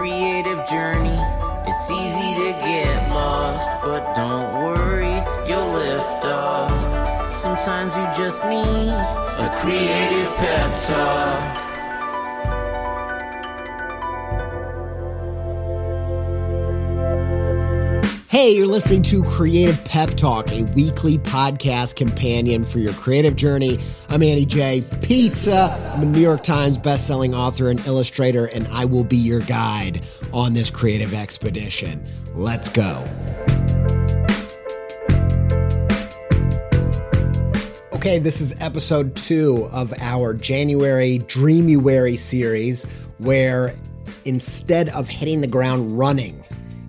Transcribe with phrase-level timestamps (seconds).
[0.00, 1.20] creative journey.
[1.66, 7.38] It's easy to get lost, but don't worry, you'll lift off.
[7.38, 11.69] Sometimes you just need a creative pep talk.
[18.30, 23.80] Hey, you're listening to Creative Pep Talk, a weekly podcast companion for your creative journey.
[24.08, 24.82] I'm Andy J.
[25.02, 25.92] Pizza.
[25.92, 30.06] I'm a New York Times bestselling author and illustrator, and I will be your guide
[30.32, 32.04] on this creative expedition.
[32.32, 33.04] Let's go.
[37.94, 42.84] Okay, this is episode two of our January Dreamuary series,
[43.18, 43.74] where
[44.24, 46.44] instead of hitting the ground running,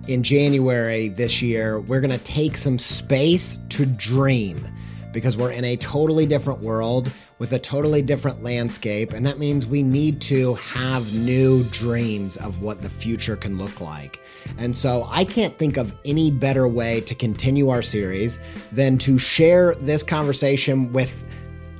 [0.08, 4.66] in January this year, we're going to take some space to dream
[5.12, 9.12] because we're in a totally different world with a totally different landscape.
[9.12, 13.80] And that means we need to have new dreams of what the future can look
[13.80, 14.20] like.
[14.58, 18.38] And so I can't think of any better way to continue our series
[18.72, 21.10] than to share this conversation with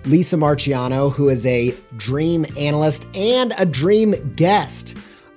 [0.04, 4.96] Lisa Marchiano, who is a dream analyst and a dream guest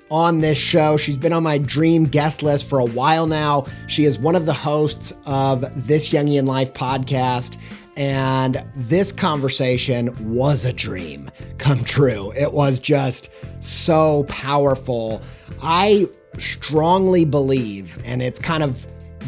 [0.09, 0.97] on this show.
[0.97, 3.65] She's been on my dream guest list for a while now.
[3.87, 7.57] She is one of the hosts of This Jungian Life podcast.
[7.97, 12.33] And this conversation was a dream come true.
[12.35, 13.29] It was just
[13.61, 15.21] so powerful.
[15.61, 18.85] I strongly believe, and it's kind of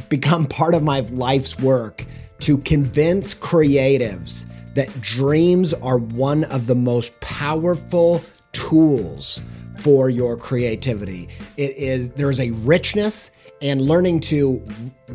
[0.09, 2.05] become part of my life's work,
[2.39, 9.41] to convince creatives that dreams are one of the most powerful tools
[9.87, 11.29] for your creativity.
[11.55, 14.61] It is there's a richness and learning to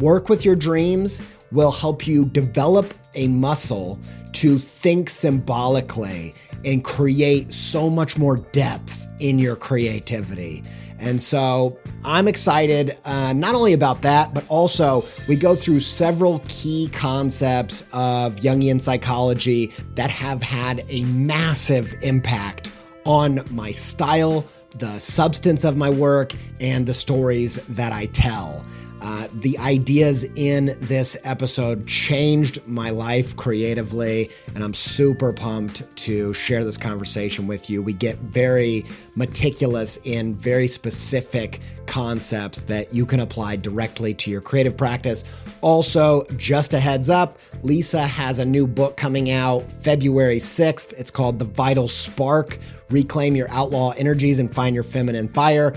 [0.00, 1.20] work with your dreams
[1.50, 3.98] will help you develop a muscle
[4.32, 6.32] to think symbolically
[6.64, 10.62] and create so much more depth in your creativity.
[10.98, 16.40] And so I'm excited uh, not only about that, but also we go through several
[16.48, 22.70] key concepts of Jungian psychology that have had a massive impact
[23.04, 24.46] on my style,
[24.76, 28.64] the substance of my work, and the stories that I tell.
[29.02, 36.32] Uh, the ideas in this episode changed my life creatively, and I'm super pumped to
[36.34, 37.82] share this conversation with you.
[37.82, 38.86] We get very
[39.16, 45.24] meticulous in very specific concepts that you can apply directly to your creative practice.
[45.62, 50.92] Also, just a heads up, Lisa has a new book coming out February 6th.
[50.92, 52.56] It's called The Vital Spark
[52.88, 55.74] Reclaim Your Outlaw Energies and Find Your Feminine Fire.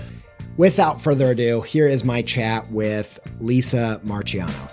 [0.56, 4.72] Without further ado, here is my chat with Lisa Marchiano.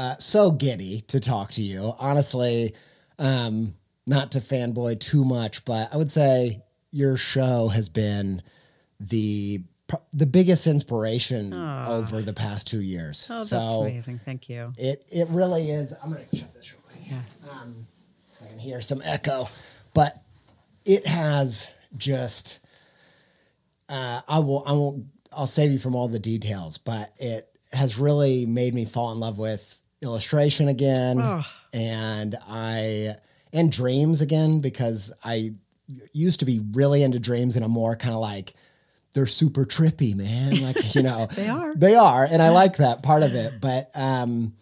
[0.00, 1.94] uh, so giddy to talk to you.
[1.98, 2.74] Honestly,
[3.18, 3.74] um,
[4.06, 8.40] not to fanboy too much, but I would say your show has been
[8.98, 9.62] the
[10.12, 13.26] the biggest inspiration over the past two years.
[13.28, 14.20] Oh, that's so amazing.
[14.24, 14.72] Thank you.
[14.78, 15.92] it it really is.
[16.02, 17.10] I'm gonna shut this real quick.
[17.10, 17.50] Yeah.
[17.52, 17.86] Um,
[18.36, 19.50] so I can hear some echo,
[19.92, 20.22] but
[20.86, 22.58] it has just.
[23.86, 24.64] Uh, I will.
[24.66, 25.06] I won't.
[25.30, 29.20] I'll save you from all the details, but it has really made me fall in
[29.20, 31.42] love with illustration again, Oh.
[31.72, 33.16] and I
[33.52, 35.52] and dreams again because I
[36.12, 38.54] used to be really into dreams, and I'm more kind of like
[39.12, 40.60] they're super trippy, man.
[40.62, 41.74] Like you know, They are.
[41.74, 43.60] they are, and I like that part of it.
[43.60, 44.54] But um,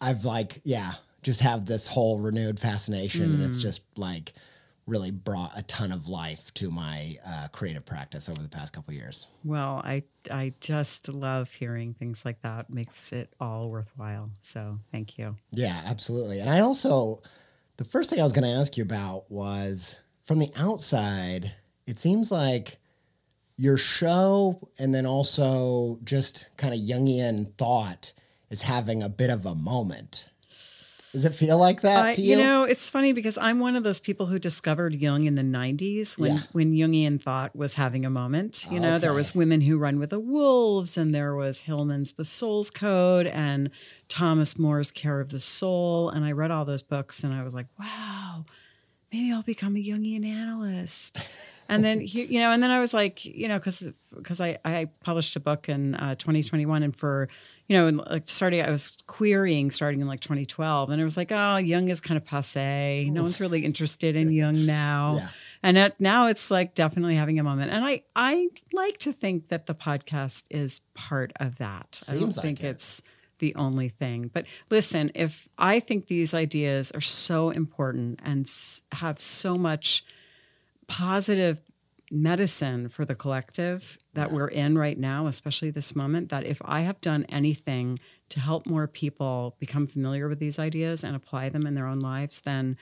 [0.00, 3.46] I've like, yeah, just have this whole renewed fascination, and Mm.
[3.46, 4.32] it's just like
[4.86, 8.94] really brought a ton of life to my uh, creative practice over the past couple
[8.94, 9.26] years.
[9.44, 12.70] Well, I I just love hearing things like that.
[12.70, 14.30] Makes it all worthwhile.
[14.40, 15.36] So thank you.
[15.52, 16.40] Yeah, absolutely.
[16.40, 17.22] And I also,
[17.76, 21.54] the first thing I was going to ask you about was from the outside,
[21.86, 22.78] it seems like
[23.56, 28.12] your show and then also just kind of Jungian thought
[28.50, 30.26] is having a bit of a moment.
[31.16, 32.36] Does it feel like that I, to you?
[32.36, 35.42] you know, it's funny because I'm one of those people who discovered Jung in the
[35.42, 36.42] 90s when Yeah.
[36.52, 38.66] when Jungian thought was having a moment.
[38.70, 42.24] You know, there was Women Who Run with the Wolves, and there was Hillman's The
[42.26, 43.70] Soul's Code, and
[44.08, 46.10] Thomas Moore's Care of the Soul.
[46.10, 48.44] And I read all those books, and I was like, wow,
[49.16, 51.28] maybe I'll become a Jungian analyst.
[51.68, 54.56] And then he- you know, and then I was like, you know, because because I
[54.64, 57.28] I published a book in uh, 2021, and for
[57.66, 61.16] you know, and, like starting, I was querying starting in like 2012, and it was
[61.16, 63.10] like, oh, Jung is kind of passe.
[63.10, 65.16] No one's really interested in Jung now.
[65.16, 65.28] Yeah.
[65.64, 67.72] And at, now it's like definitely having a moment.
[67.72, 72.00] And I I like to think that the podcast is part of that.
[72.08, 72.66] I don't Seems like think it.
[72.68, 73.02] it's
[73.38, 74.30] the only thing.
[74.32, 78.50] But listen, if I think these ideas are so important and
[78.92, 80.04] have so much
[80.88, 81.60] positive
[82.10, 86.80] medicine for the collective that we're in right now, especially this moment, that if I
[86.82, 87.98] have done anything
[88.28, 92.00] to help more people become familiar with these ideas and apply them in their own
[92.00, 92.76] lives, then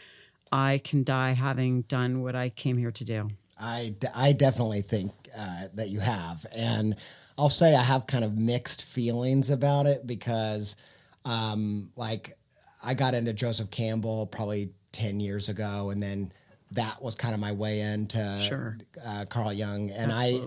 [0.53, 3.31] I can die having done what I came here to do.
[3.59, 6.45] I, I definitely think uh, that you have.
[6.53, 6.97] And
[7.37, 10.77] I'll say I have kind of mixed feelings about it because,
[11.25, 12.37] um, like,
[12.83, 15.91] I got into Joseph Campbell probably 10 years ago.
[15.91, 16.33] And then
[16.73, 18.79] that was kind of my way into Sure.
[19.05, 19.91] uh, Carl Jung.
[19.91, 20.41] And I,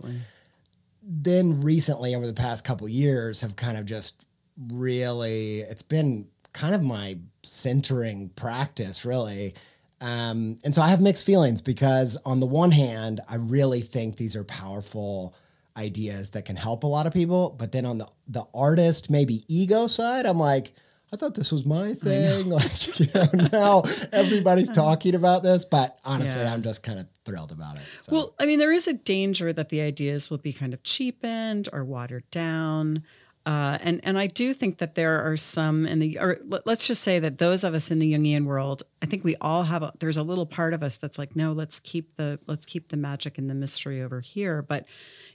[1.02, 4.26] then recently over the past couple years have kind of just
[4.72, 9.54] really it's been kind of my centering practice really
[10.02, 14.18] um, and so i have mixed feelings because on the one hand i really think
[14.18, 15.34] these are powerful
[15.78, 19.44] ideas that can help a lot of people but then on the the artist maybe
[19.48, 20.74] ego side i'm like
[21.12, 22.50] I thought this was my thing.
[22.58, 24.82] Like, you know, now everybody's uh-huh.
[24.82, 26.54] talking about this, but honestly, Yeah.
[26.54, 27.84] I'm just kind of thrilled about it.
[28.02, 28.12] So.
[28.14, 31.70] Well, I mean, there is a danger that the ideas will be kind of cheapened
[31.72, 33.04] or watered down.
[33.48, 36.86] Uh, and and I do think that there are some in the or let- let's
[36.86, 39.84] just say that those of us in the Jungian world, I think we all have
[39.84, 42.90] a, there's a little part of us that's like, no, let's keep the let's keep
[42.90, 44.62] the magic and the mystery over here.
[44.62, 44.86] But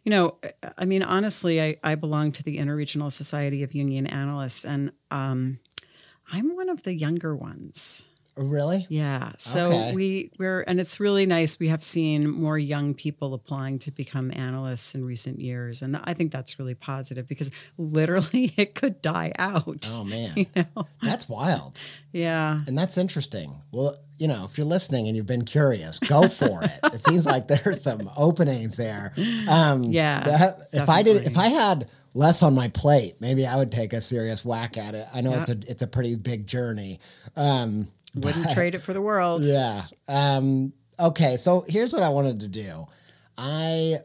[0.04, 0.37] you know,
[0.76, 5.59] I mean, honestly, I, I belong to the Interregional Society of Jungian Analysts, and um,
[6.31, 8.04] I'm one of the younger ones.
[8.37, 8.87] Really?
[8.89, 9.33] Yeah.
[9.39, 9.95] So Okay.
[9.95, 11.59] we we're and it's really nice.
[11.59, 16.15] We have seen more young people applying to become analysts in recent years, and I
[16.15, 19.89] think that's really positive because literally it could die out.
[19.93, 20.87] Oh man, You know?
[21.03, 21.79] that's wild.
[22.12, 22.62] Yeah.
[22.67, 23.61] And that's interesting.
[23.71, 26.79] Well, you know, if you're listening and you've been curious, go for it.
[26.93, 29.12] It seems like there's some openings there.
[29.49, 31.37] Um, Yeah, that- if I did, if.
[31.37, 35.09] I had less on my plate, maybe I would take a serious whack at it.
[35.15, 37.01] I know it's a it's a pretty big journey.
[37.37, 39.42] Um, Wouldn't trade it for the world.
[39.42, 39.87] yeah.
[40.09, 41.37] Um, okay.
[41.37, 42.87] So here's what I wanted to do.
[43.38, 43.99] I,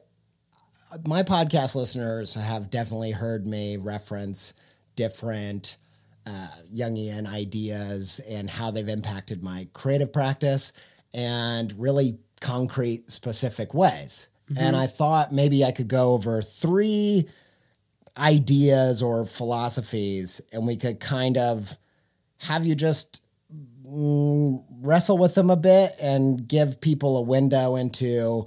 [1.06, 4.54] my podcast listeners have definitely heard me reference
[4.96, 5.78] different
[6.26, 10.74] uh, Jungian ideas and how they've impacted my creative practice
[11.14, 14.30] and really concrete, specific ways.
[14.56, 17.28] And I thought maybe I could go over three
[18.18, 21.78] ideas or philosophies and we could kind of
[22.38, 23.27] have you just
[23.88, 28.46] mm, wrestle with them a bit and give people a window into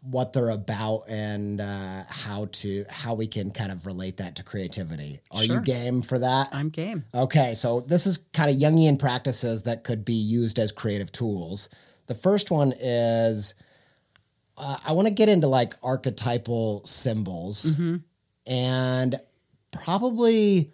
[0.00, 4.44] what they're about and uh, how to how we can kind of relate that to
[4.44, 5.20] creativity.
[5.32, 6.50] Are you game for that?
[6.52, 7.04] I'm game.
[7.12, 11.68] Okay, so this is kind of Jungian practices that could be used as creative tools.
[12.06, 13.54] The first one is
[14.56, 17.64] uh, I want to get into like archetypal symbols,
[18.46, 19.20] and
[19.72, 20.72] probably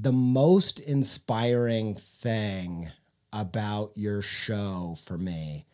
[0.00, 2.90] the most inspiring thing
[3.32, 5.66] about your show for me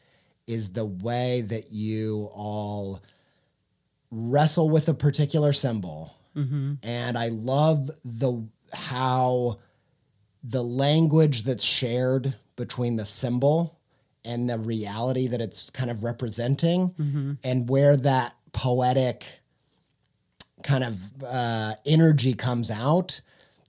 [0.46, 3.00] is the way that you all
[4.10, 6.14] wrestle with a particular symbol.
[6.82, 9.58] And I love the how
[10.42, 13.78] the language that's shared between the symbol
[14.24, 16.94] and the reality that it's kind of representing
[17.44, 19.24] and where that poetic
[20.62, 23.20] kind of uh, energy comes out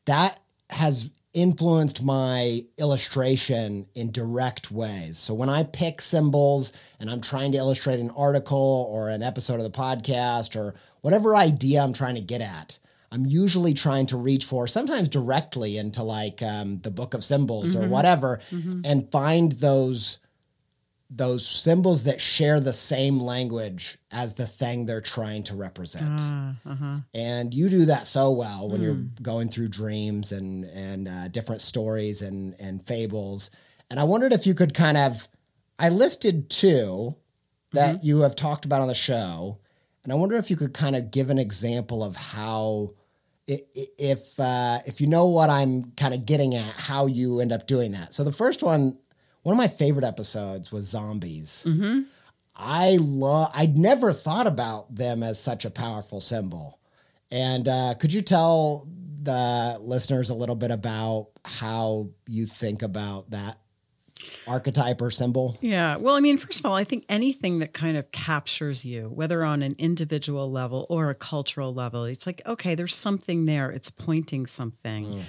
[0.05, 0.40] that
[0.71, 5.17] has influenced my illustration in direct ways.
[5.17, 9.55] So when i pick symbols and i'm trying to illustrate an article or an episode
[9.55, 12.79] of the podcast or whatever idea i'm trying to get at
[13.13, 17.75] i'm usually trying to reach for sometimes directly into like um, the book of symbols
[17.77, 18.39] or whatever
[18.83, 20.19] and find those
[21.13, 26.19] those symbols that share the same language as the thing they're trying to represent.
[26.21, 26.97] Ah, uh-huh.
[27.13, 31.61] And you do that so well when you're going through dreams and and uh, different
[31.61, 33.51] stories and and fables.
[33.89, 35.27] And I wondered if you could kind of
[35.77, 37.15] I listed two
[37.73, 39.59] that you have talked about on the show,
[40.03, 42.93] and I wonder if you could kind of give an example of how
[43.47, 47.67] if uh, if you know what I'm kind of getting at, how you end up
[47.67, 48.13] doing that.
[48.13, 48.97] So the first one,
[49.43, 51.65] one of my favorite episodes was zombies.
[52.55, 53.51] I love.
[53.53, 56.79] I'd never thought about them as such a powerful symbol.
[57.31, 58.87] And uh, could you tell
[59.23, 63.57] the listeners a little bit about how you think about that
[64.47, 65.57] archetype or symbol?
[65.61, 65.95] Yeah.
[65.95, 69.43] Well, I mean, first of all, I think anything that kind of captures you, whether
[69.43, 73.71] on an individual level or a cultural level, it's like, okay, there's something there.
[73.71, 75.25] It's pointing something,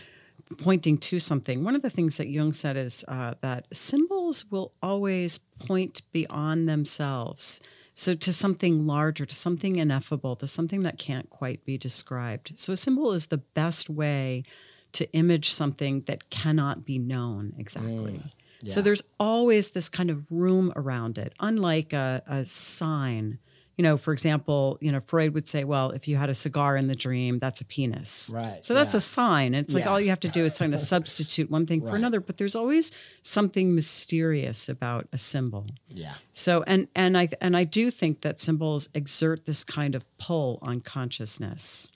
[0.55, 1.65] pointing to something.
[1.65, 6.69] One of the things that Jung said is uh, that symbols will always point beyond
[6.69, 7.61] themselves.
[7.95, 12.53] So, to something larger, to something ineffable, to something that can't quite be described.
[12.55, 14.45] So, a symbol is the best way
[14.93, 18.23] to image something that cannot be known exactly.
[18.65, 18.85] So Yeah.
[18.85, 23.39] there's always this kind of room around it, unlike a, a sign.
[23.79, 26.77] You know, for example, you know, Freud would say, well, if you had a cigar
[26.77, 28.31] in the dream, that's a penis.
[28.35, 28.99] Right, So that's yeah.
[28.99, 29.55] a sign.
[29.55, 29.91] It's like Yeah.
[29.91, 32.21] all you have to do is kind of substitute one thing for another.
[32.21, 35.67] But there's always something mysterious about a symbol.
[35.89, 36.15] Yeah.
[36.33, 40.59] So and and I and I do think that symbols exert this kind of pull
[40.61, 41.91] on consciousness.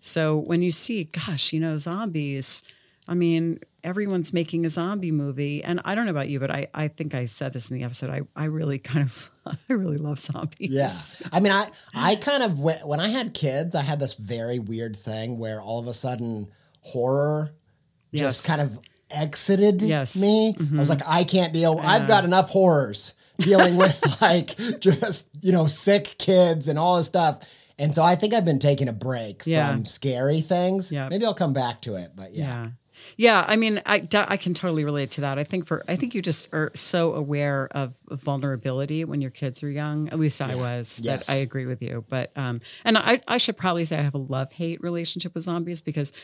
[0.00, 2.62] So when you see, gosh, you know, zombies,
[3.08, 5.64] I mean, everyone's making a zombie movie.
[5.64, 7.84] And I don't know about you, but I, I think I said this in the
[7.84, 8.10] episode.
[8.10, 10.70] I, I really kind of I really love zombies.
[10.70, 10.92] Yeah.
[11.32, 14.58] I mean, I I kind of went, when I had kids, I had this very
[14.58, 16.48] weird thing where all of a sudden
[16.82, 17.52] horror
[18.14, 18.56] just Yes.
[18.56, 18.78] kind of
[19.10, 20.16] exited Yes.
[20.16, 20.74] Mm-hmm.
[20.74, 20.78] me.
[20.78, 21.78] I was like, I can't deal.
[21.82, 27.06] I've got enough horrors dealing with like just you know sick kids and all this
[27.06, 27.40] stuff.
[27.78, 29.70] And so I think I've been taking a break Yeah.
[29.70, 30.92] from scary things.
[30.92, 31.08] Yeah.
[31.08, 32.44] Maybe I'll come back to it, but yeah.
[32.64, 32.68] Yeah.
[33.20, 35.38] Yeah, I mean, I, I can totally relate to that.
[35.38, 39.62] I think for I think you just are so aware of vulnerability when your kids
[39.62, 40.08] are young.
[40.08, 41.02] At least I was.
[41.04, 41.26] Yes.
[41.26, 42.02] That I agree with you.
[42.08, 45.44] But um, and I I should probably say I have a love hate relationship with
[45.44, 46.14] zombies because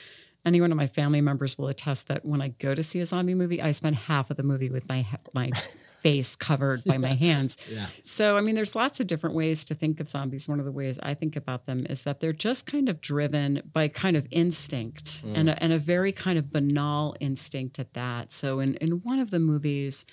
[0.47, 3.07] any one of my family members will attest that when I go to see a
[3.07, 5.51] zombie movie, I spend half of the movie with my my
[6.01, 7.59] face covered by my hands.
[7.69, 7.89] Yeah.
[8.01, 10.49] So, I mean, there's lots of different ways to think of zombies.
[10.49, 13.61] One of the ways I think about them is that they're just kind of driven
[13.73, 15.53] by kind of instinct and, mm.
[15.53, 18.33] a, and a very kind of banal instinct at that.
[18.33, 20.07] So, in, in one of the movies,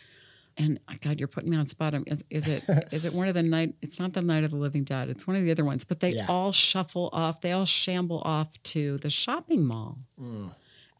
[0.58, 1.94] and oh God, you're putting me on spot.
[2.08, 3.76] Is, is it is it one of the night?
[3.82, 5.10] It's not the Night of the Living Dead.
[5.10, 5.84] It's one of the other ones.
[5.84, 6.26] But they Yeah.
[6.30, 7.42] all shuffle off.
[7.42, 9.98] They all shamble off to the shopping mall.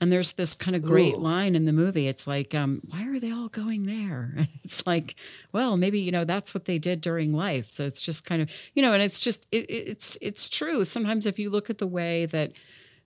[0.02, 1.20] And there's this kind of great Ooh.
[1.20, 2.10] line in the movie.
[2.10, 4.34] It's like, um, why are they all going there?
[4.38, 5.16] And it's like,
[5.54, 7.70] well, maybe you know that's what they did during life.
[7.70, 10.84] So it's just kind of you know, and it's just it- it's it's true.
[10.84, 12.52] Sometimes if you look at the way that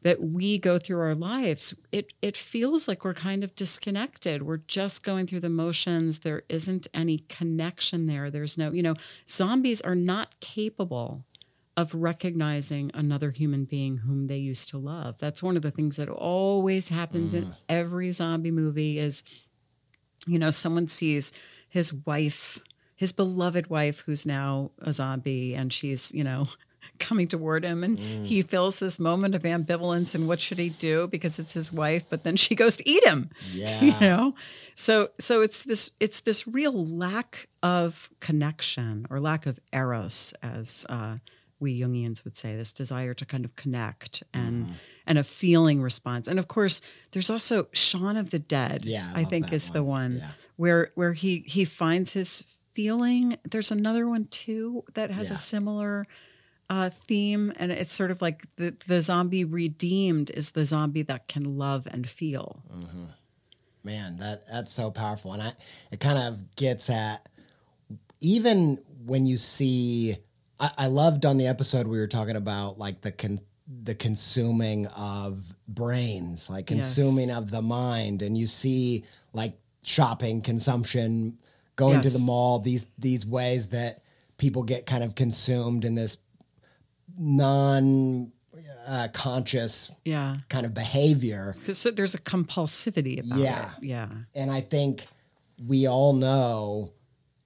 [0.04, 4.44] that we go through our lives, it it feels like we're kind of disconnected.
[4.44, 6.20] We're just going through the motions.
[6.20, 8.30] There isn't any connection there.
[8.30, 8.96] There's no, you know,
[9.28, 11.26] zombies are not capable
[11.76, 15.16] of recognizing another human being whom they used to love.
[15.20, 17.56] That's one of the things that always happens in mm.
[17.70, 19.24] every zombie movie is
[20.28, 21.34] you know, someone sees
[21.70, 22.60] his wife,
[22.96, 26.48] his beloved wife who's now a zombie and she's, you know,
[27.00, 31.08] coming toward him and he feels this moment of ambivalence and what should he do
[31.08, 33.82] because it's his wife but then she goes to eat him Yeah.
[33.84, 34.36] you know
[34.76, 40.86] so so it's this it's this real lack of connection or lack of eros as
[40.90, 41.18] uh,
[41.60, 44.74] we jungians would say this desire to kind of connect and Mm-hmm.
[45.08, 49.22] and a feeling response and of course there's also shaun of the dead Yeah, I
[49.22, 50.12] i think is the one.
[50.12, 50.32] one Yeah.
[50.58, 55.34] where where he he finds his feeling there's another one too that has Yeah.
[55.36, 56.06] a similar
[56.70, 61.28] uh, theme, and it's sort of like the the zombie redeemed is the zombie that
[61.28, 62.62] can love and feel.
[63.84, 65.54] Man, that that's so powerful, and I
[65.92, 67.28] it kind of gets at
[68.20, 70.18] even when you see.
[70.60, 73.40] I, I loved on the episode we were talking about like the con,
[73.84, 76.96] the consuming of brains, like Yes.
[76.96, 81.38] consuming of the mind, and you see like shopping, consumption,
[81.76, 82.60] going to the mall.
[82.60, 84.02] These these ways that
[84.38, 86.18] people get kind of consumed in this
[87.18, 88.32] non
[88.88, 91.54] uh, conscious Yeah, kind of behavior.
[91.60, 93.72] because so there's a compulsivity about Yeah.
[93.78, 93.84] it.
[93.84, 95.08] Yeah, And I think
[95.64, 96.94] we all know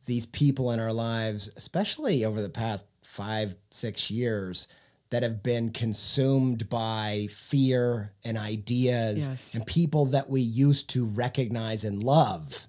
[0.05, 4.67] these people in our lives, especially over the past five, six years,
[5.09, 9.53] that have been consumed by fear and ideas Yes.
[9.55, 12.67] and people that we used to recognize and love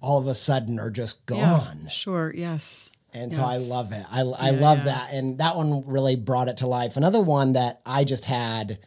[0.00, 1.88] all of a sudden are just Yeah, gone.
[1.90, 2.32] sure.
[2.34, 2.90] Yes.
[3.14, 4.04] And so I love it.
[4.10, 4.84] I, I Yeah, love yeah.
[4.84, 5.12] that.
[5.12, 6.96] And that one really brought it to life.
[6.96, 8.78] Another one that I just had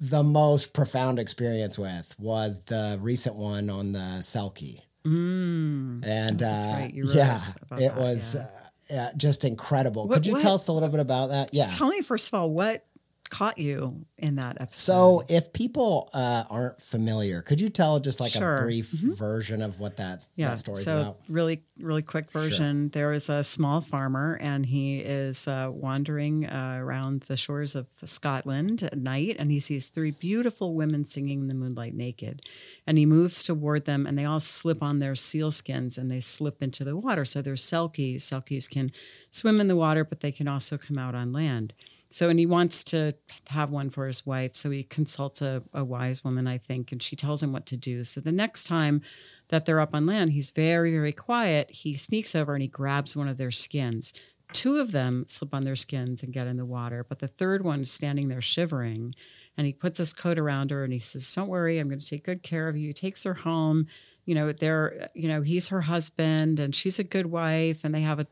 [0.00, 4.82] the most profound experience with was the recent one on the Selkie.
[5.04, 6.04] Mm.
[6.06, 6.92] And that's uh, right.
[6.94, 7.40] Yeah,
[7.72, 8.40] it that, was yeah.
[8.40, 8.46] Uh,
[8.90, 10.06] yeah, just incredible.
[10.08, 11.52] What- Could you what- tell us a little bit about that?
[11.52, 11.66] Yeah.
[11.66, 12.86] Tell me first of all what
[13.30, 14.74] caught you in that episode.
[14.74, 18.56] So, if people uh, aren't familiar, could you tell just like Sure.
[18.56, 21.18] a brief version of what that, yeah, that story's so about?
[21.28, 22.88] really, really quick version.
[22.90, 27.86] There is a small farmer, and he is uh, wandering uh, around the shores of
[28.04, 32.42] Scotland at night, and he sees three beautiful women singing in the moonlight naked.
[32.86, 36.20] And he moves toward them, and they all slip on their seal skins, and they
[36.20, 37.24] slip into the water.
[37.24, 38.16] So they're selkies.
[38.22, 38.92] Selkies can
[39.30, 41.72] swim in the water, but they can also come out on land.
[42.10, 43.12] So, and he wants to
[43.48, 44.56] have one for his wife.
[44.56, 47.76] So he consults a, a wise woman, I think, and she tells him what to
[47.76, 48.02] do.
[48.04, 49.02] So the next time
[49.48, 51.70] that they're up on land, he's very, very quiet.
[51.70, 54.14] He sneaks over and he grabs one of their skins.
[54.52, 57.62] Two of them slip on their skins and get in the water, but the third
[57.62, 59.14] one is standing there shivering.
[59.58, 62.06] And he puts his coat around her and he says, Don't worry, I'm going to
[62.06, 62.88] take good care of you.
[62.88, 63.88] He takes her home.
[64.24, 68.02] You know, they're, you know, he's her husband and she's a good wife and they
[68.02, 68.26] have a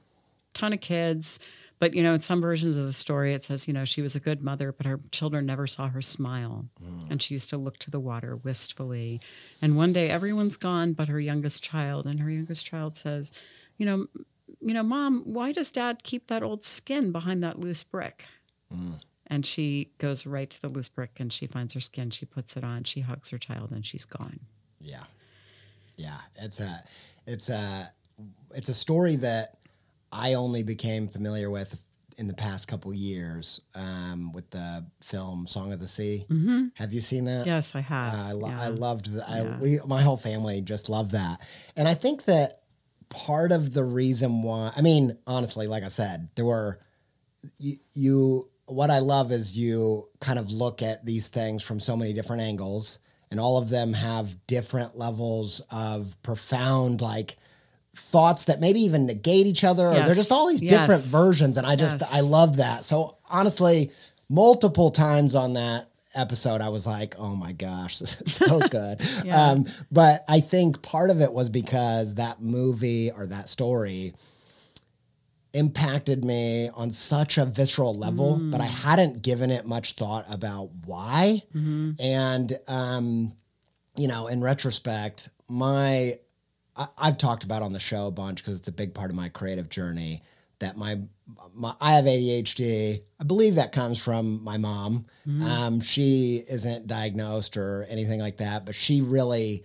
[0.55, 1.41] ton of kids.
[1.79, 4.17] But you know, in some versions of the story, it says, you know, she was
[4.17, 7.11] a good mother, but her children never saw her smile, mm.
[7.11, 9.21] and she used to look to the water wistfully.
[9.61, 13.33] And one day, everyone's gone, but her youngest child, and her youngest child says,
[13.77, 14.07] you know,
[14.61, 18.25] you know, mom, why does dad keep that old skin behind that loose brick?
[18.73, 19.01] Mm.
[19.27, 22.11] And she goes right to the loose brick, and she finds her skin.
[22.11, 22.85] She puts it on.
[22.85, 24.41] She hugs her child, and she's gone.
[24.81, 25.05] Yeah,
[25.97, 26.21] yeah.
[26.37, 26.83] It's a,
[27.27, 27.93] it's a,
[28.55, 29.56] it's a story that
[30.17, 31.81] I only became familiar with
[32.19, 36.25] in the past couple years um, with the film Song of the Sea.
[36.31, 36.69] Mm-hmm.
[36.75, 37.45] Have you seen that?
[37.45, 38.15] Yes, I have.
[38.15, 38.61] I, lo- Yeah.
[38.63, 39.29] I loved that.
[39.29, 39.59] I, Yeah.
[39.59, 41.41] we, my whole family just loved that.
[41.77, 42.63] And I think that
[43.11, 46.81] part of the reason why, I mean, honestly, like I said, there were,
[47.59, 51.97] you, you what I love is you kind of look at these things from so
[51.97, 52.99] many different angles,
[53.31, 57.37] and all of them have different levels of profound, like,
[57.97, 61.67] thoughts that maybe even negate each other or they're just all these different versions and
[61.67, 62.15] i just Yes.
[62.15, 62.85] i love that.
[62.85, 63.91] So honestly
[64.29, 69.01] multiple times on that episode i was like oh my gosh this is so good.
[69.25, 69.43] Yeah.
[69.51, 74.15] um, but i think part of it was because that movie or that story
[75.53, 80.69] impacted me on such a visceral level but i hadn't given it much thought about
[80.85, 81.43] why.
[81.55, 83.33] And um,
[83.97, 86.19] you know in retrospect my
[86.77, 89.17] I, I've talked about on the show a bunch because it's a big part of
[89.17, 90.23] my creative journey.
[90.59, 91.01] That my,
[91.55, 93.03] my I have ADHD.
[93.21, 95.07] I believe that comes from my mom.
[95.45, 99.65] Um, she isn't diagnosed or anything like that, but she really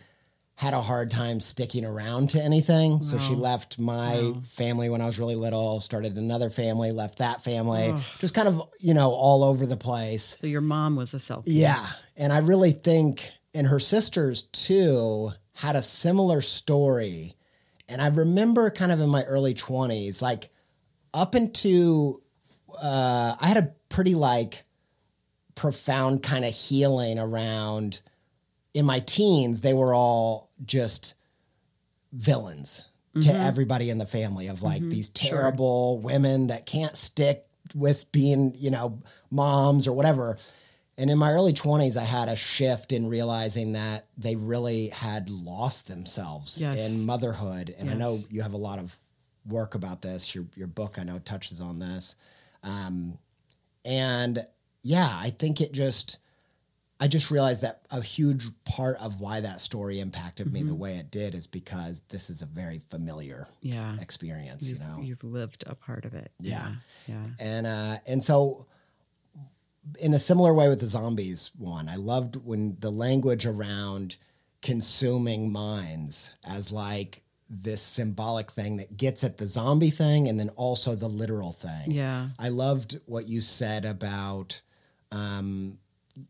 [0.55, 3.01] had a hard time sticking around to anything.
[3.01, 7.43] So she left my family when I was really little, started another family, left that
[7.43, 10.37] family, just kind of, you know, all over the place.
[10.39, 11.47] So your mom was a self.
[11.47, 11.87] Yeah.
[12.15, 17.35] And I really think, and her sisters too, had a similar story.
[17.87, 20.49] And I remember kind of in my early 20s, like
[21.13, 22.21] up into,
[22.81, 24.63] uh, I had a pretty like
[25.55, 28.01] profound kind of healing around
[28.73, 31.15] in my teens, they were all just
[32.13, 32.85] villains
[33.19, 37.43] to everybody in the family of like these terrible women that can't stick
[37.75, 40.37] with being, you know, moms or whatever.
[41.01, 45.31] And in my early 20s, I had a shift in realizing that they really had
[45.31, 46.99] lost themselves Yes.
[46.99, 47.73] in motherhood.
[47.79, 48.99] And I know you have a lot of
[49.43, 50.35] work about this.
[50.35, 52.15] Your, your book, I know, touches on this.
[52.61, 53.17] Um,
[53.83, 54.45] and
[54.83, 56.19] yeah, I think it just,
[56.99, 60.69] I just realized that a huge part of why that story impacted me Mm-hmm.
[60.69, 63.97] the way it did is because this is a very familiar Yeah.
[63.99, 64.99] experience, you You've, know.
[65.01, 66.31] you've lived a part of it.
[66.39, 66.73] Yeah.
[67.07, 67.25] Yeah.
[67.39, 68.67] and uh, and so
[69.99, 74.17] in a similar way with the zombies one, I loved when the language around
[74.61, 80.49] consuming minds as like this symbolic thing that gets at the zombie thing and then
[80.49, 81.91] also the literal thing.
[81.91, 82.29] Yeah.
[82.39, 84.61] I loved what you said about,
[85.11, 85.77] um,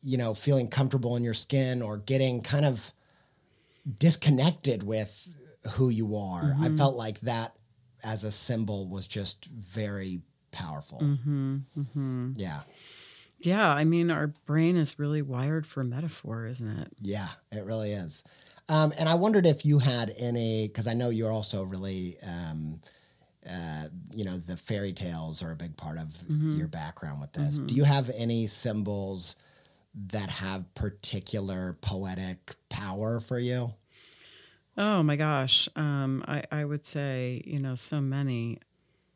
[0.02, 2.92] you know, feeling comfortable in your skin or getting kind of
[4.00, 5.28] disconnected with
[5.74, 6.42] who you are.
[6.42, 6.64] Mm-hmm.
[6.64, 7.56] I felt like that
[8.04, 11.00] as a symbol was just very powerful.
[11.00, 12.34] Mm-hmm.
[12.36, 12.62] Yeah.
[13.42, 13.68] Yeah.
[13.70, 16.94] I mean, our brain is really wired for metaphor, isn't it?
[17.02, 18.24] Yeah, it really is.
[18.70, 22.80] Um, and I wondered if you had any, because I know you're also really, um,
[23.50, 26.58] uh, you know, the fairy tales are a big part of Mm-hmm.
[26.58, 27.60] your background with this.
[27.60, 29.36] Do you have any symbols
[30.08, 33.74] that have particular poetic power for you?
[34.78, 35.68] Oh my gosh.
[35.76, 38.60] Um, I, I would say, you know, so many.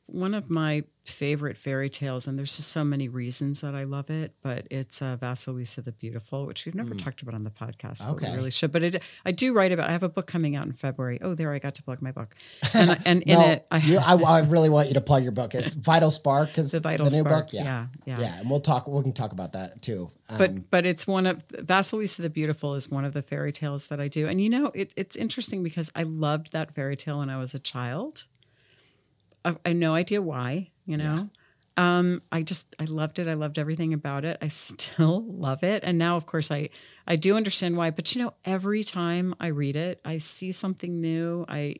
[0.08, 4.10] One of my favorite fairy tales, and there's just so many reasons that I love
[4.12, 8.00] it, but it's uh, Vasilisa the Beautiful, which we've never talked about on the podcast.
[8.00, 8.30] But Okay.
[8.32, 8.72] we really should.
[8.72, 9.89] But it, I do write about.
[9.89, 11.20] I have a book coming out in February.
[11.24, 12.36] Oh, there I got to plug my book,
[12.74, 15.32] and I- and in it, I you, I, I really want you to plug your
[15.32, 15.56] book.
[15.56, 16.56] It's Vital Spark.
[16.60, 17.46] Is the Vital the new Spark.
[17.48, 17.54] book?
[17.54, 18.39] Yeah, yeah, yeah.
[18.39, 18.88] And we'll talk.
[18.88, 20.12] We can talk about that too.
[20.30, 23.88] Um, but but it's one of Vasilisa the Beautiful is one of the fairy tales
[23.88, 27.20] that I do, and you know it, it's interesting because I loved that fairy tale
[27.20, 28.26] when I was a child.
[29.45, 31.29] I, I had no idea why, you know.
[31.77, 33.27] Um, I just I loved it.
[33.27, 34.38] I loved everything about it.
[34.41, 36.69] I still love it, and now of course I
[37.08, 37.91] I do understand why.
[37.91, 41.45] But you know, every time I read it, I see something new.
[41.47, 41.75] I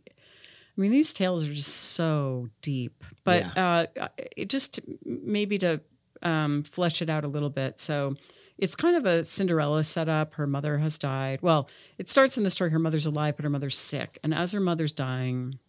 [0.78, 3.04] I mean, these tales are just so deep.
[3.23, 3.86] But uh,
[4.36, 5.80] it just maybe to
[6.21, 7.80] um, flesh it out a little bit.
[7.80, 8.15] So
[8.58, 10.34] it's kind of a Cinderella setup.
[10.34, 11.41] Her mother has died.
[11.41, 12.71] Well, it starts in the story.
[12.71, 14.19] Her mother's alive, but her mother's sick.
[14.23, 15.60] And as her mother's dying,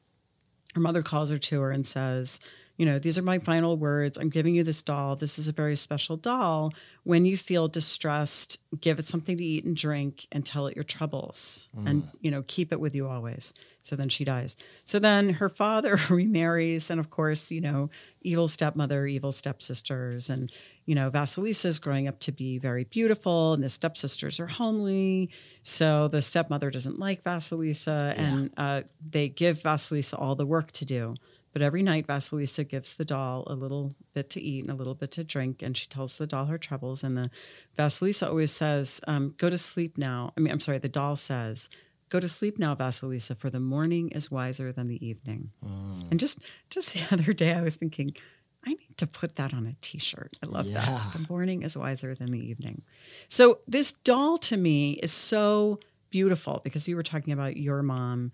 [0.77, 2.39] her mother calls her to her and says,
[2.77, 4.19] you know, these are my final words.
[4.19, 5.17] I'm giving you this doll.
[5.17, 6.73] This is a very special doll.
[7.05, 10.85] When you feel distressed, give it something to eat and drink and tell it your
[10.85, 13.55] troubles and, you know, keep it with you always.
[13.81, 14.57] So then she dies.
[14.85, 16.91] So then her father remarries.
[16.91, 17.89] And of course, you know,
[18.23, 20.29] evil stepmother, evil stepsisters.
[20.29, 20.51] And,
[20.85, 25.31] you know, Vasilisa's growing up to be very beautiful and the stepsisters are homely.
[25.63, 30.85] So the stepmother doesn't like Vasilisa and uh, they give Vasilisa all the work to
[30.85, 31.15] do.
[31.57, 34.95] But every night, Vasilisa gives the doll a little bit to eat and a little
[34.95, 37.03] bit to drink, and she tells the doll her troubles.
[37.03, 37.31] And the
[37.79, 40.77] Vasilisa always says, um, "Go to sleep now." I mean, I'm sorry.
[40.77, 41.71] The doll says,
[42.11, 45.51] "Go to sleep now, Vasilisa, for the morning is wiser than the evening."
[46.11, 48.15] And just just the other day, I was thinking,
[48.67, 50.33] I need to put that on a T-shirt.
[50.43, 50.85] I love Yeah.
[50.85, 51.13] that.
[51.19, 52.83] The morning is wiser than the evening.
[53.29, 58.33] So this doll to me is so beautiful because you were talking about your mom.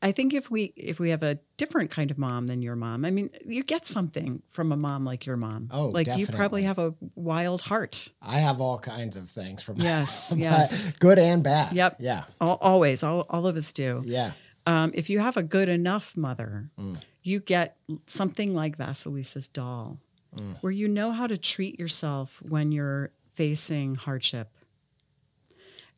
[0.00, 3.04] I think if we if we have a different kind of mom than your mom,
[3.04, 5.68] I mean, you get something from a mom like your mom.
[5.72, 8.12] Oh, like you probably have a wild heart.
[8.22, 10.92] I have all kinds of things from Yes, yes.
[10.94, 11.72] good and bad.
[11.72, 11.96] Yep.
[11.98, 14.02] Yeah, Al- Always, all, all of us do.
[14.04, 14.32] yeah.
[14.66, 17.00] Um, if you have a good enough mother, Mm.
[17.22, 19.98] you get something like Vasilisa's doll,
[20.36, 20.58] Mm.
[20.60, 24.48] where you know how to treat yourself when you're facing hardship.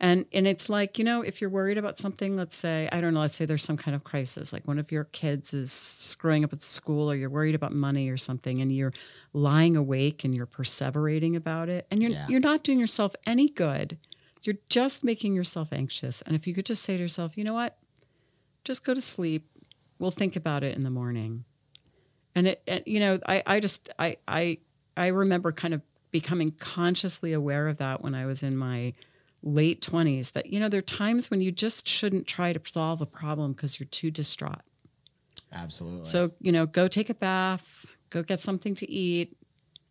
[0.03, 3.13] And and it's like, you know, if you're worried about something, let's say, I don't
[3.13, 6.43] know, let's say there's some kind of crisis, like one of your kids is screwing
[6.43, 8.95] up at school or you're worried about money or something and you're
[9.35, 12.27] lying awake and you're perseverating about it and you're Yeah.
[12.29, 13.99] you're not doing yourself any good.
[14.43, 16.23] You're just making yourself anxious.
[16.23, 17.77] And if you could just say to yourself, you know what?
[18.65, 19.47] Just go to sleep.
[19.99, 21.45] We'll think about it in the morning.
[22.35, 24.57] And it, and, you know, I, I just, I, I,
[24.97, 28.95] I remember kind of becoming consciously aware of that when I was in my
[29.43, 33.01] late 20s that, you know, there are times when you just shouldn't try to solve
[33.01, 34.63] a problem because you're too distraught.
[35.53, 36.05] Absolutely.
[36.05, 39.37] So, you know, go take a bath, go get something to eat.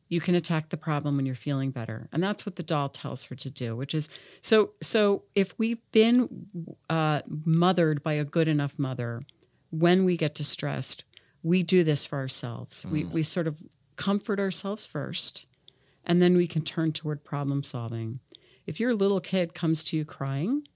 [0.07, 2.07] You can attack the problem when you're feeling better.
[2.11, 4.09] And that's what the doll tells her to do, which is
[4.41, 6.47] so so if we've been
[6.89, 9.21] uh, mothered by a good enough mother,
[9.69, 11.03] when we get distressed,
[11.43, 12.85] we do this for ourselves.
[12.85, 13.61] We we sort of
[13.97, 15.45] comfort ourselves first,
[16.05, 18.19] and then we can turn toward problem solving.
[18.69, 20.67] If your little kid comes to you crying,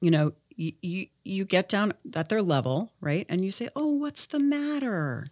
[0.00, 3.26] you know, you, you you get down at their level, right?
[3.28, 5.30] And you say, "Oh, what's the matter?"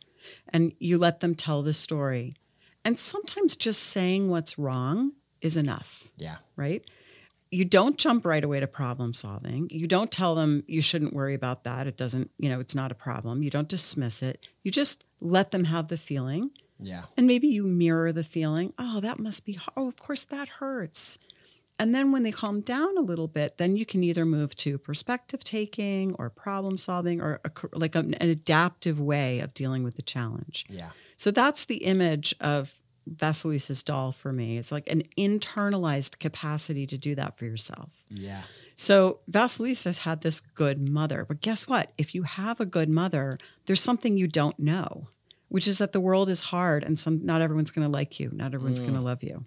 [0.51, 2.35] And you let them tell the story.
[2.85, 6.37] And sometimes just saying what's wrong is enough, yeah.
[6.57, 6.85] right?
[7.51, 9.69] You don't jump right away to problem solving.
[9.71, 11.87] You don't tell them you shouldn't worry about that.
[11.87, 13.42] It doesn't, you know, it's not a problem.
[13.42, 14.45] You don't dismiss it.
[14.62, 16.51] You just let them have the feeling.
[16.79, 17.05] Yeah.
[17.16, 18.73] And maybe you mirror the feeling.
[18.79, 21.19] Oh, that must be, oh, of course that hurts.
[21.79, 24.79] And then when they calm down a little bit, then you can either move to
[24.79, 29.97] perspective taking or problem solving or a, like an, an adaptive way of dealing with
[29.97, 30.65] the challenge.
[30.71, 30.91] Yeah.
[31.17, 32.75] So that's the image of
[33.09, 34.59] Vasilisa's doll for me.
[34.59, 37.91] It's like an internalized capacity to do that for yourself.
[38.11, 38.43] Yeah.
[38.75, 41.25] So Vasilisa's had this good mother.
[41.27, 41.93] But guess what?
[41.97, 45.09] If you have a good mother, there's something you don't know,
[45.49, 48.31] which is that the world is hard and some not everyone's going to like you,
[48.33, 49.05] not everyone's going to mm.
[49.05, 49.45] love you.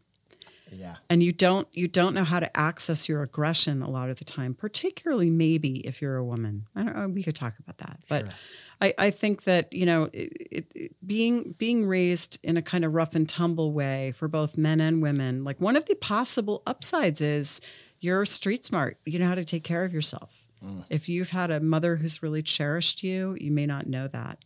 [0.71, 0.95] Yeah.
[1.09, 4.25] And you don't you don't know how to access your aggression a lot of the
[4.25, 6.65] time, particularly maybe if you're a woman.
[6.75, 7.99] I don't know, we could talk about that.
[8.07, 8.33] But Sure.
[8.81, 12.85] I, I think that you know it, it, it- being being raised in a kind
[12.85, 16.61] of rough and tumble way for both men and women like one of the possible
[16.65, 17.61] upsides is
[17.99, 20.83] you're street smart you know how to take care of yourself mm.
[20.89, 24.37] if you've had a mother who's really cherished you you may not know that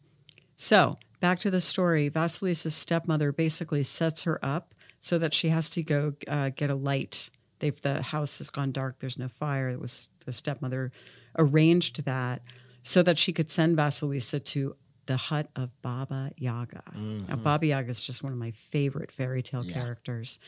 [0.55, 5.69] so back to the story vasilisa's stepmother basically sets her up so that she has
[5.69, 7.29] to go uh, get a light.
[7.59, 9.67] They've the house has gone dark there's no fire.
[9.69, 10.93] It was the stepmother
[11.37, 12.41] arranged that
[12.83, 16.83] so that she could send vasilisa to the hut of baba yaga.
[17.27, 19.73] Now baba yaga is just one of my favorite fairy tale Yeah.
[19.73, 20.39] characters.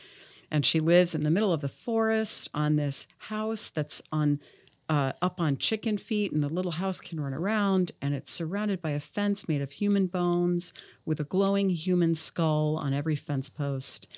[0.50, 4.40] And she lives in the middle of the forest on this house that's on
[4.88, 8.80] uh, up on chicken feet, and the little house can run around, and it's surrounded
[8.80, 10.72] by a fence made of human bones
[11.04, 14.08] with a glowing human skull on every fence post,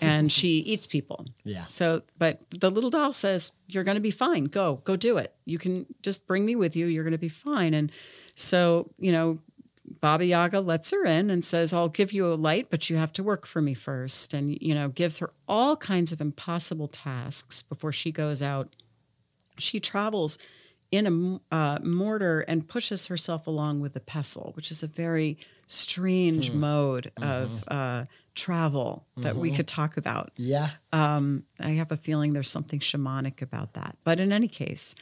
[0.00, 1.26] and she eats people.
[1.44, 1.66] Yeah.
[1.66, 4.44] So, but the little doll says, "You're going to be fine.
[4.44, 5.34] Go, go do it.
[5.44, 6.86] You can just bring me with you.
[6.86, 7.92] You're going to be fine." And
[8.34, 9.38] so, you know,
[10.00, 13.12] Baba Yaga lets her in and says, I'll give you a light, but you have
[13.14, 14.32] to work for me first.
[14.32, 18.74] And, you know, gives her all kinds of impossible tasks before she goes out.
[19.58, 20.38] She travels
[20.90, 25.38] in a uh, mortar and pushes herself along with a pestle, which is a very
[25.66, 30.30] strange mode of uh, travel that we could talk about.
[30.36, 30.70] Yeah.
[30.92, 33.96] Um, I have a feeling there's something shamanic about that.
[34.04, 34.94] But in any case,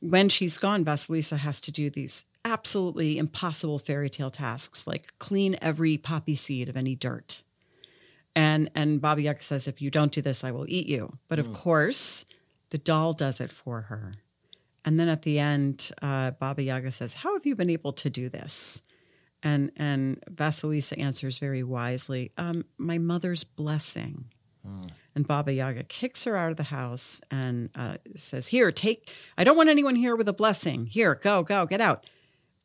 [0.00, 5.56] when she's gone, Vasilisa has to do these absolutely impossible fairy tale tasks like clean
[5.60, 7.42] every poppy seed of any dirt.
[8.36, 11.18] And and Baba Yaga says, if you don't do this, I will eat you.
[11.28, 12.24] But of course,
[12.70, 14.14] the doll does it for her.
[14.84, 18.10] And then at the end, uh, Baba Yaga says, How have you been able to
[18.10, 18.82] do this?
[19.42, 24.26] And and Vasilisa answers very wisely, um, my mother's blessing.
[25.14, 29.44] And Baba Yaga kicks her out of the house and uh, says, Here, take, I
[29.44, 30.86] don't want anyone here with a blessing.
[30.86, 32.06] Here, go, go, get out.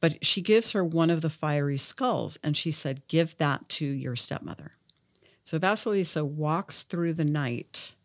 [0.02, 3.86] But she gives her one of the fiery skulls and she said, Give that to
[3.86, 4.74] your stepmother.
[5.44, 7.96] So Vasilisa walks through the night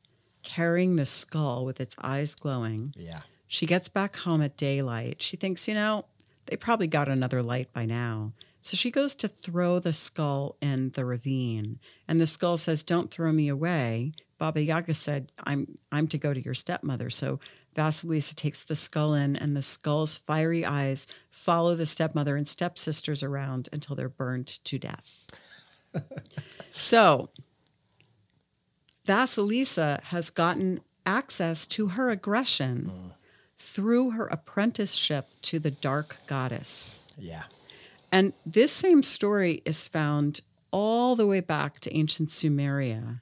[0.43, 2.95] carrying the skull with its eyes glowing.
[2.97, 3.21] Yeah.
[3.47, 5.23] She gets back home at daylight.
[5.23, 6.05] She thinks, you know,
[6.47, 8.33] they probably got another light by now.
[8.61, 11.79] So she goes to throw the skull in the ravine.
[12.07, 14.13] And the skull says, Don't throw me away.
[14.39, 17.11] Baba Yaga said, I'm I'm to go to your stepmother.
[17.11, 17.41] So
[17.77, 23.23] Vasilisa takes the skull in, and the skull's fiery eyes follow the stepmother and stepsisters
[23.23, 25.27] around until they're burned to death.
[26.73, 27.31] so
[29.07, 33.13] Vasilisa has gotten access to her aggression mm.
[33.59, 37.07] through her apprenticeship to the dark goddess.
[37.19, 37.45] Yeah.
[38.13, 43.21] And this same story is found all the way back to ancient Sumeria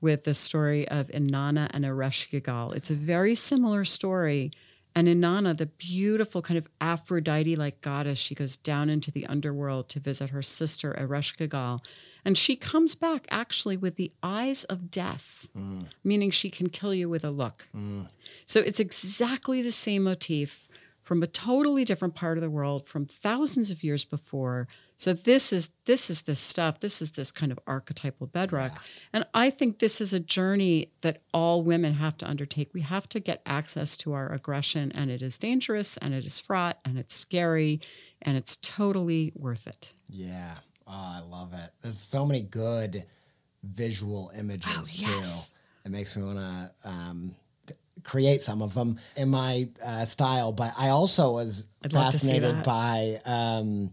[0.00, 2.74] with the story of Inanna and Ereshkigal.
[2.76, 4.52] It's a very similar story.
[4.94, 9.88] And Inanna, the beautiful kind of Aphrodite like goddess, she goes down into the underworld
[9.90, 11.80] to visit her sister Ereshkigal.
[12.24, 15.86] And she comes back actually with the eyes of death, mm.
[16.02, 17.68] meaning she can kill you with a look.
[17.76, 18.08] Mm.
[18.46, 20.68] So it's exactly the same motif
[21.02, 24.66] from a totally different part of the world from thousands of years before.
[24.96, 26.80] So this is this is this stuff.
[26.80, 28.82] This is this kind of archetypal bedrock.
[29.12, 32.72] And I think this is a journey that all women have to undertake.
[32.72, 36.40] We have to get access to our aggression and it is dangerous and it is
[36.40, 37.80] fraught and it's scary
[38.22, 39.92] and it's totally worth it.
[40.08, 40.56] Yeah.
[40.86, 41.70] Oh, I love it.
[41.82, 43.04] There's so many good
[43.62, 45.22] visual images Oh, too.
[45.86, 47.34] It makes me want to um,
[48.02, 50.52] create some of them in my uh, style.
[50.52, 53.90] But I also was I'd love to see fascinated by, um,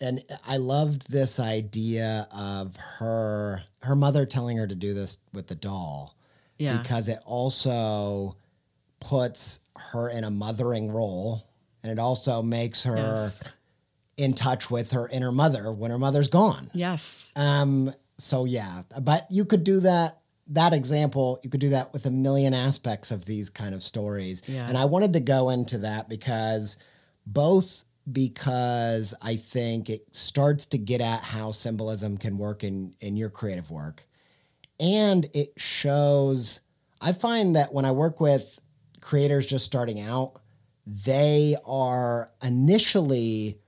[0.00, 5.46] and I loved this idea of her her mother telling her to do this with
[5.46, 6.16] the doll
[6.58, 6.78] Yeah.
[6.78, 8.36] because it also
[9.00, 11.46] puts her in a mothering role,
[11.82, 13.44] and it also makes her Yes.
[14.16, 16.68] In touch with her inner mother when her mother's gone.
[16.72, 17.32] Yes.
[17.36, 20.20] Um, so yeah, but you could do that.
[20.48, 24.42] That example, you could do that with a million aspects of these kind of stories.
[24.46, 24.68] Yeah.
[24.68, 26.76] And I wanted to go into that because
[27.26, 33.16] both because I think it starts to get at how symbolism can work in in
[33.16, 34.06] your creative work,
[34.78, 36.60] and it shows.
[37.00, 38.60] I find that when I work with
[39.00, 40.40] creators just starting out,
[40.86, 43.58] they are initially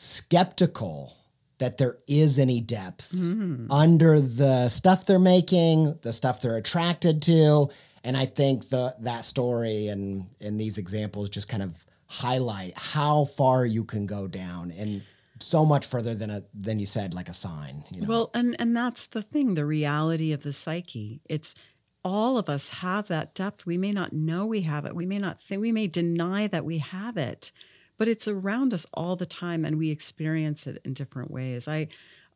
[0.00, 1.14] skeptical
[1.58, 3.70] that there is any depth mm-hmm.
[3.70, 7.68] under the stuff they're making, the stuff they're attracted to,
[8.02, 13.26] and I think the that story and and these examples just kind of highlight how
[13.26, 15.02] far you can go down and
[15.38, 18.08] so much further than a than you said like a sign, you know.
[18.08, 21.20] Well, and and that's the thing, the reality of the psyche.
[21.26, 21.56] It's
[22.02, 23.66] all of us have that depth.
[23.66, 24.94] We may not know we have it.
[24.96, 27.52] We may not think we may deny that we have it,
[28.00, 31.68] but it's around us all the time and we experience it in different ways.
[31.68, 31.88] I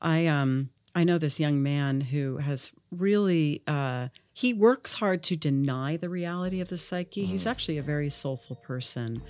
[0.02, 5.36] I um I know this young man who has really uh he works hard to
[5.36, 7.24] deny the reality of the psyche.
[7.24, 9.22] He's actually a very soulful person,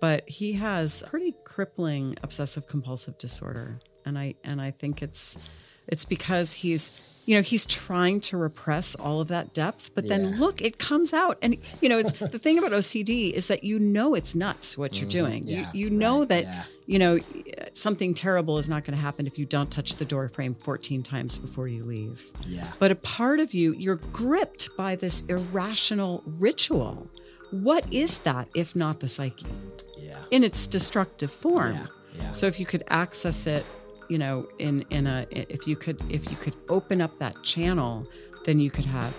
[0.00, 3.78] but he has pretty crippling obsessive compulsive disorder.
[4.06, 5.36] And I and I think it's
[5.88, 6.92] it's because he's
[7.24, 11.12] you know he's trying to repress all of that depth but then look it comes
[11.12, 14.76] out and you know it's the thing about ocd is that you know it's nuts
[14.76, 15.26] what you're mm-hmm.
[15.26, 16.64] doing Yeah, you, you know that yeah.
[16.86, 17.18] you know
[17.74, 21.02] something terrible is not going to happen if you don't touch the door frame 14
[21.02, 22.66] times before you leave yeah.
[22.80, 27.08] but a part of you you're gripped by this irrational ritual
[27.52, 29.46] what is that if not the psyche
[29.96, 30.18] Yeah.
[30.30, 31.86] in its destructive form Yeah.
[32.14, 32.32] Yeah.
[32.32, 33.64] so if you could access it,
[34.12, 38.06] you know, in in a if you could if you could open up that channel,
[38.44, 39.14] then you could have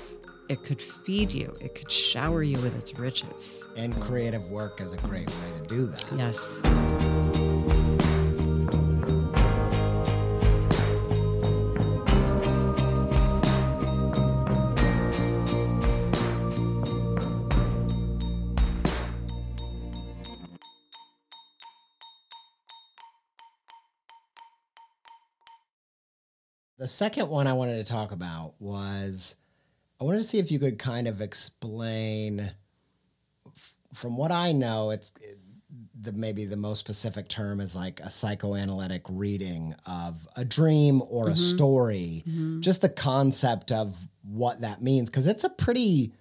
[0.50, 3.68] it could feed you, it could shower you with its riches.
[3.76, 6.06] And creative work is a great way to do that.
[6.16, 6.62] Yes.
[26.84, 29.38] The second one I wanted to talk about was
[30.02, 32.52] I wanted to see if you could kind of explain
[33.48, 35.14] f- from what I know it's
[35.98, 41.28] the maybe the most specific term is like a psychoanalytic reading of a dream or
[41.28, 41.56] a mm-hmm.
[41.56, 42.26] story.
[42.28, 42.60] Mm-hmm.
[42.60, 46.12] Just the concept of what that means because it's a pretty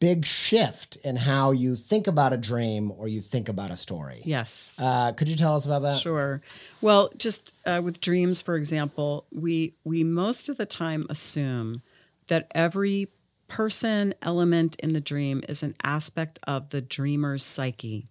[0.00, 4.22] big shift in how you think about a dream or you think about a story
[4.24, 4.76] Yes.
[4.80, 6.40] uh, could you tell us about that Sure.
[6.80, 11.82] Well, just uh, with dreams, for example, we we most of the time assume
[12.28, 13.08] that every
[13.48, 18.06] person element in the dream is an aspect of the dreamer's psyche.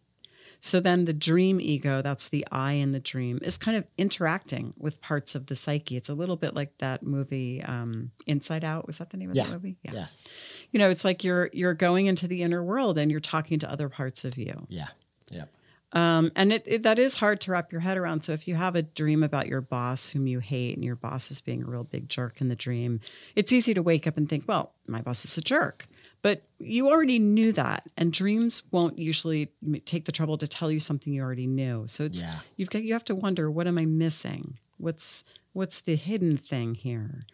[0.60, 4.74] So then the dream ego, that's the I in the dream, is kind of interacting
[4.78, 5.96] with parts of the psyche.
[5.96, 8.86] It's a little bit like that movie um, Inside Out.
[8.86, 9.78] Was that the name of yeah the movie?
[9.84, 9.92] Yeah.
[9.94, 10.24] yes
[10.72, 13.72] You know, it's like you're you're going into the inner world and you're talking to
[13.72, 14.66] other parts of you.
[14.70, 14.90] yeah
[15.32, 15.46] yeah
[15.94, 18.24] Um, and it, it that is hard to wrap your head around.
[18.24, 21.32] So if you have a dream about your boss whom you hate and your boss
[21.32, 23.00] is being a real big jerk in the dream,
[23.36, 25.88] it's easy to wake up and think, well, my boss is a jerk.
[26.22, 29.50] But you already knew that, and dreams won't usually
[29.86, 31.86] take the trouble to tell you something you already knew.
[31.88, 32.40] So it's Yeah.
[32.58, 34.60] you've got you have to wonder, what am I missing?
[34.78, 37.26] What's what's the hidden thing here?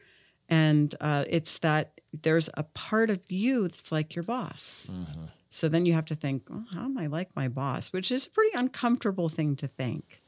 [0.48, 4.92] And uh, it's that there's a part of you that's like your boss.
[5.50, 7.92] So then you have to think, oh, how am I like my boss?
[7.94, 10.22] Which is a pretty uncomfortable thing to think.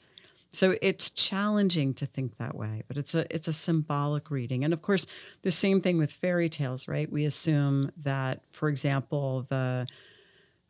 [0.51, 4.63] So it's challenging to think that way, but it's a it's a symbolic reading.
[4.63, 5.05] And of course,
[5.41, 7.11] the same thing with fairy tales, right?
[7.11, 9.87] We assume that, for example, the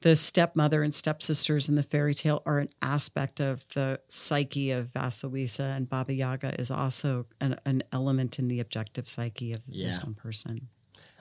[0.01, 4.93] the stepmother and stepsisters in the fairy tale are an aspect of the psyche of
[4.93, 10.03] Vasilisa, and Baba Yaga is also an, an element in the objective psyche of this
[10.03, 10.67] one person.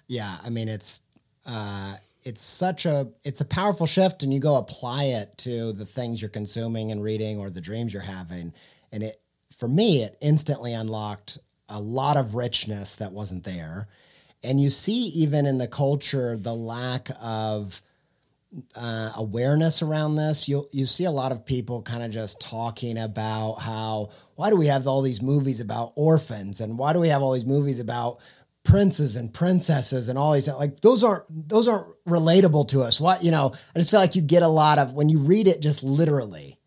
[0.08, 1.00] yeah i mean it's
[1.46, 5.86] uh it's such a it's a powerful shift and you go apply it to the
[5.86, 8.52] things you're consuming and reading or the dreams you're having
[8.90, 9.22] and it
[9.56, 13.86] for me it instantly unlocked a lot of richness that wasn't there
[14.42, 17.80] and you see even in the culture the lack of
[18.74, 20.48] uh, awareness around this.
[20.48, 24.56] You you see a lot of people kind of just talking about how why do
[24.56, 27.80] we have all these movies about orphans and why do we have all these movies
[27.80, 28.18] about
[28.66, 33.00] princes and princesses and all these like those aren't those aren't relatable to us.
[33.00, 35.46] What you know, I just feel like you get a lot of when you read
[35.48, 36.58] it just literally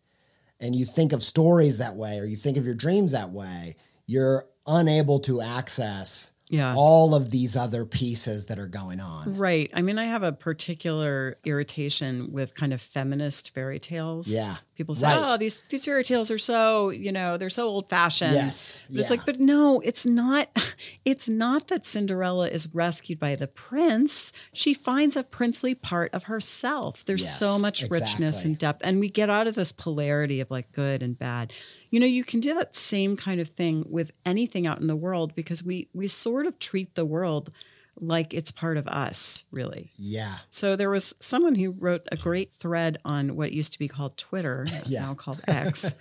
[0.58, 3.76] and you think of stories that way or you think of your dreams that way,
[4.06, 6.74] you're unable to access Yeah.
[6.76, 9.36] all of these other pieces that are going on.
[9.36, 9.70] Right.
[9.72, 14.28] I mean, I have a particular irritation with kind of feminist fairy tales.
[14.28, 14.56] Yeah.
[14.80, 15.32] People say, Right.
[15.34, 18.80] "Oh, these these fairy tales are so, you know, they're so old fashioned." Yes.
[18.88, 19.16] It's Yeah.
[19.16, 20.48] like, but no, it's not.
[21.04, 24.32] It's not that Cinderella is rescued by the prince.
[24.54, 27.04] She finds a princely part of herself.
[27.04, 30.50] There's Yes, so much richness and depth, and we get out of this polarity of
[30.50, 31.52] like good and bad.
[31.90, 34.96] You know, you can do that same kind of thing with anything out in the
[34.96, 37.50] world because we we sort of treat the world
[37.98, 39.90] like it's part of us, really.
[39.96, 40.38] Yeah.
[40.50, 44.16] So there was someone who wrote a great thread on what used to be called
[44.16, 45.00] Twitter, it's Yeah.
[45.06, 45.94] now called X,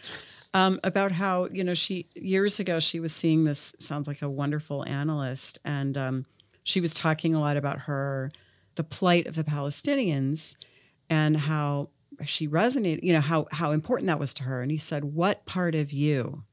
[0.54, 4.30] um, about how you know she years ago she was seeing this sounds like a
[4.30, 6.26] wonderful analyst, and um,
[6.64, 8.32] she was talking a lot about her
[8.76, 10.56] the plight of the Palestinians
[11.10, 11.90] and how
[12.26, 14.62] she resonated, you know how how important that was to her.
[14.62, 16.44] And he said, "What part of you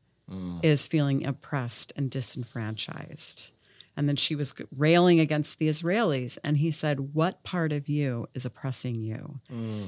[0.63, 3.53] is feeling oppressed and disenfranchised?"
[3.97, 6.39] And then she was railing against the Israelis.
[6.45, 9.41] And he said, What part of you is oppressing you?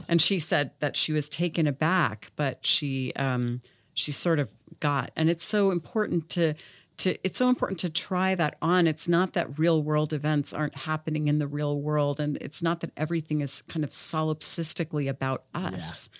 [0.09, 3.61] And she said that she was taken aback, but she um,
[3.94, 4.48] she sort of
[4.80, 5.11] got.
[5.16, 6.54] And it's so important to
[6.98, 8.86] to it's so important to try that on.
[8.86, 12.80] It's not that real world events aren't happening in the real world, and it's not
[12.80, 16.11] that everything is kind of solipsistically about us.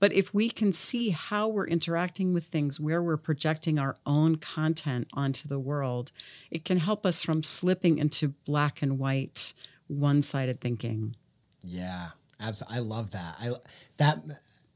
[0.00, 4.36] But if we can see how we're interacting with things, where we're projecting our own
[4.36, 6.12] content onto the world,
[6.50, 9.54] it can help us from slipping into black and white,
[9.86, 11.16] one sided thinking.
[11.62, 12.76] Yeah, absolutely.
[12.76, 13.36] I love that.
[13.40, 13.52] I
[13.96, 14.22] that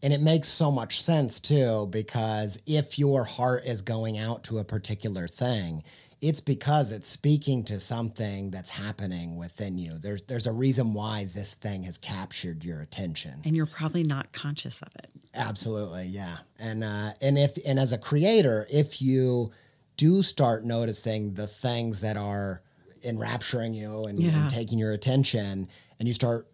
[0.02, 4.58] and it makes so much sense too because if your heart is going out to
[4.58, 5.82] a particular thing,
[6.20, 9.98] it's because it's speaking to something that's happening within you.
[9.98, 13.40] There's there's a reason why this thing has captured your attention.
[13.44, 15.10] And you're probably not conscious of it.
[15.34, 16.38] Absolutely, yeah.
[16.58, 19.52] And uh, and if and as a creator, if you
[19.96, 22.62] do start noticing the things that are
[23.04, 24.30] enrapturing you and, Yeah.
[24.40, 26.48] and taking your attention, and you start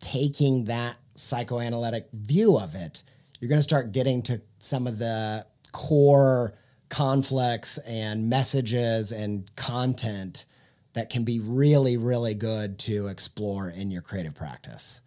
[0.00, 3.02] taking that psychoanalytic view of it,
[3.40, 6.54] you're going to start getting to some of the core
[6.88, 10.46] conflicts and messages and content
[10.94, 15.00] that can be really, really good to explore in your creative practice.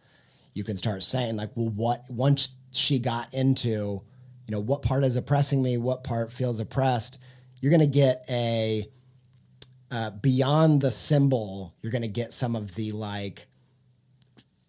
[0.53, 4.01] You can start saying like well what once she got into
[4.47, 5.77] you know what part is oppressing me?
[5.77, 7.19] What part feels oppressed?
[7.59, 8.89] You're going to get a
[9.91, 13.47] uh, beyond the symbol you're going to get some of the like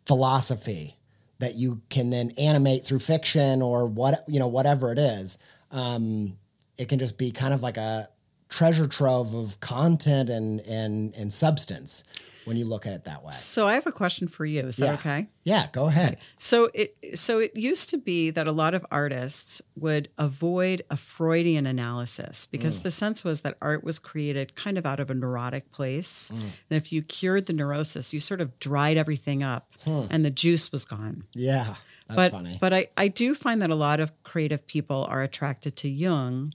[0.07, 0.99] philosophy
[1.39, 5.39] that you can then animate through fiction or what you know whatever it is.
[5.71, 6.37] Um,
[6.79, 8.09] it can just be kind of like a
[8.49, 12.05] treasure trove of content and and and substance
[12.45, 14.63] when you look at it that way So I have a question for you.
[14.67, 14.93] Is that Yeah.
[14.95, 15.27] okay?
[15.45, 19.63] yeah go ahead So it so it used to be that a lot of artists
[19.77, 22.83] would avoid a Freudian analysis because Mm.
[22.83, 26.33] the sense was that art was created kind of out of a neurotic place.
[26.35, 26.41] Mm.
[26.41, 30.73] And if you cured the neurosis, you sort of dried everything up and the juice
[30.73, 31.25] was gone.
[31.35, 31.77] Yeah,
[32.09, 32.59] that's but funny.
[32.61, 36.53] but I, I do find that a lot of creative people are attracted to Jung.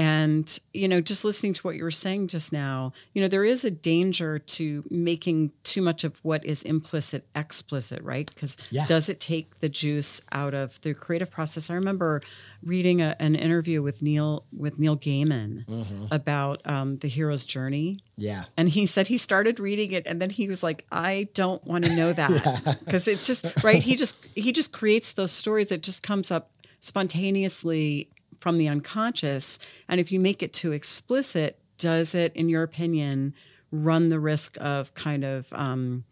[0.00, 3.44] And, you know, just listening to what you were saying just now, you know, there
[3.44, 8.30] is a danger to making too much of what is implicit explicit, right?
[8.32, 8.86] Because Yeah.
[8.86, 11.68] does it take the juice out of the creative process?
[11.68, 12.22] I remember
[12.62, 16.06] reading a, an interview with Neil with Neil Gaiman Mm-hmm.
[16.10, 20.30] about um, the hero's journey, yeah, and he said he started reading it and then
[20.30, 24.16] he was like i don't want to know that because it's just right he just
[24.34, 28.08] he just creates those stories it just comes up spontaneously
[28.40, 33.34] from the unconscious and if you make it too explicit does it in your opinion
[33.70, 36.04] run the risk of kind of um,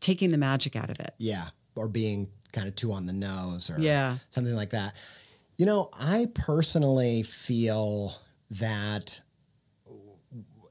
[0.00, 3.70] taking the magic out of it yeah, or being kind of too on the nose
[3.70, 4.16] or Yeah.
[4.30, 4.94] something like that.
[5.58, 8.14] You know, I personally feel
[8.50, 9.20] that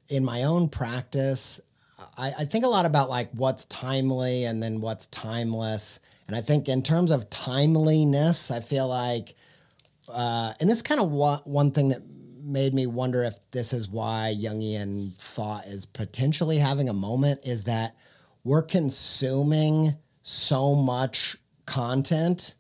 [0.09, 1.59] in my own practice,
[2.18, 5.99] I, I think a lot about like what's timely and then what's timeless.
[6.28, 9.36] And I think in terms of timeliness, I feel like,
[10.10, 12.01] uh, and this kind of wa- one thing that
[12.43, 17.64] made me wonder if this is why Jungian thought is potentially having a moment is
[17.64, 17.95] that
[18.43, 22.56] we're consuming so much content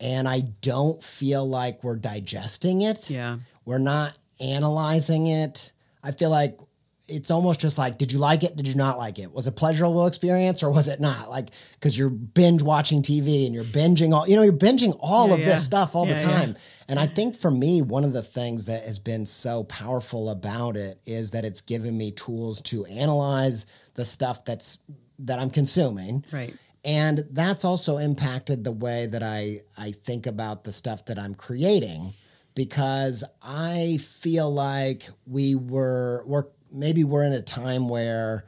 [0.00, 3.08] and I don't feel like we're digesting it.
[3.10, 3.38] Yeah.
[3.64, 5.72] We're not analyzing it.
[6.02, 6.58] I feel like
[7.06, 8.56] it's almost just like, did you like it?
[8.56, 9.32] Did you not like it?
[9.32, 11.28] Was it a pleasurable experience or was it not?
[11.28, 15.28] Like, because you're binge watching TV and you're binging all, you know, you're binging all
[15.28, 15.46] Yeah, of yeah.
[15.46, 16.34] this stuff all the Yeah, yeah.
[16.38, 16.56] time.
[16.90, 20.76] And I think for me, one of the things that has been so powerful about
[20.76, 23.64] it is that it's given me tools to analyze
[23.94, 24.78] the stuff that's
[25.20, 26.24] that I'm consuming.
[26.32, 26.52] Right.
[26.84, 31.36] And that's also impacted the way that I I think about the stuff that I'm
[31.36, 32.14] creating
[32.56, 38.46] because I feel like we were we're maybe we're in a time where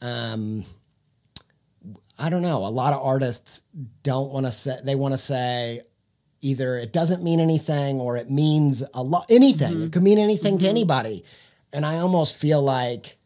[0.00, 0.64] um
[2.18, 3.64] I don't know, a lot of artists
[4.02, 5.82] don't want to say they want to say
[6.42, 9.80] either it doesn't mean anything or it means a lot anything.
[9.82, 11.24] It could mean anything to anybody.
[11.72, 13.16] And I almost feel like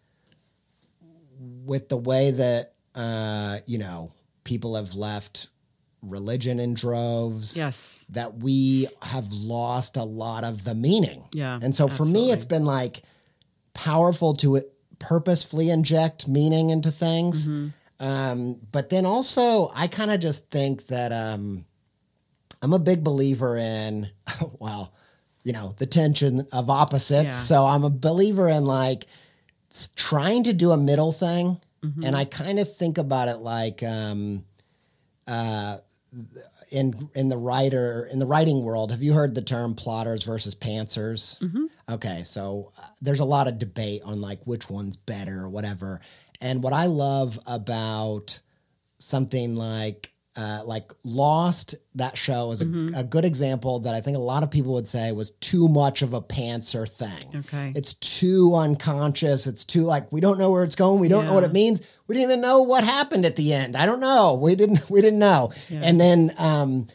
[1.64, 4.12] with the way that uh, you know,
[4.44, 5.48] people have left
[6.02, 8.06] religion in droves Yes.
[8.10, 11.24] that we have lost a lot of the meaning.
[11.34, 13.02] Yeah, And so for me, it's been like
[13.74, 14.62] powerful to
[14.98, 17.48] purposefully inject meaning into things.
[17.98, 21.64] Um, but then also, I kind of just think that um,
[22.66, 24.10] I'm a big believer in,
[24.58, 24.92] well,
[25.44, 27.24] you know, the tension of opposites.
[27.26, 27.30] Yeah.
[27.30, 29.06] So I'm a believer in like
[29.94, 31.60] trying to do a middle thing.
[31.84, 32.02] Mm-hmm.
[32.04, 34.44] And I kind of think about it like, um,
[35.28, 35.78] uh,
[36.72, 40.56] in in the writer in the writing world, have you heard the term plotters versus
[40.56, 41.40] pantsers?
[41.88, 46.00] Okay, so uh, there's a lot of debate on like which one's better or whatever.
[46.40, 48.40] And what I love about
[48.98, 52.66] something like uh, like Lost, that show is a,
[52.96, 56.02] a good example that I think a lot of people would say was too much
[56.02, 57.40] of a pantser thing.
[57.40, 57.72] Okay.
[57.74, 59.46] It's too unconscious.
[59.46, 61.00] It's too like we don't know where it's going.
[61.00, 61.80] We don't know what it means.
[62.06, 63.76] We didn't even know what happened at the end.
[63.76, 64.34] I don't know.
[64.34, 64.88] We didn't.
[64.90, 65.52] We didn't know.
[65.70, 66.86] And then, um,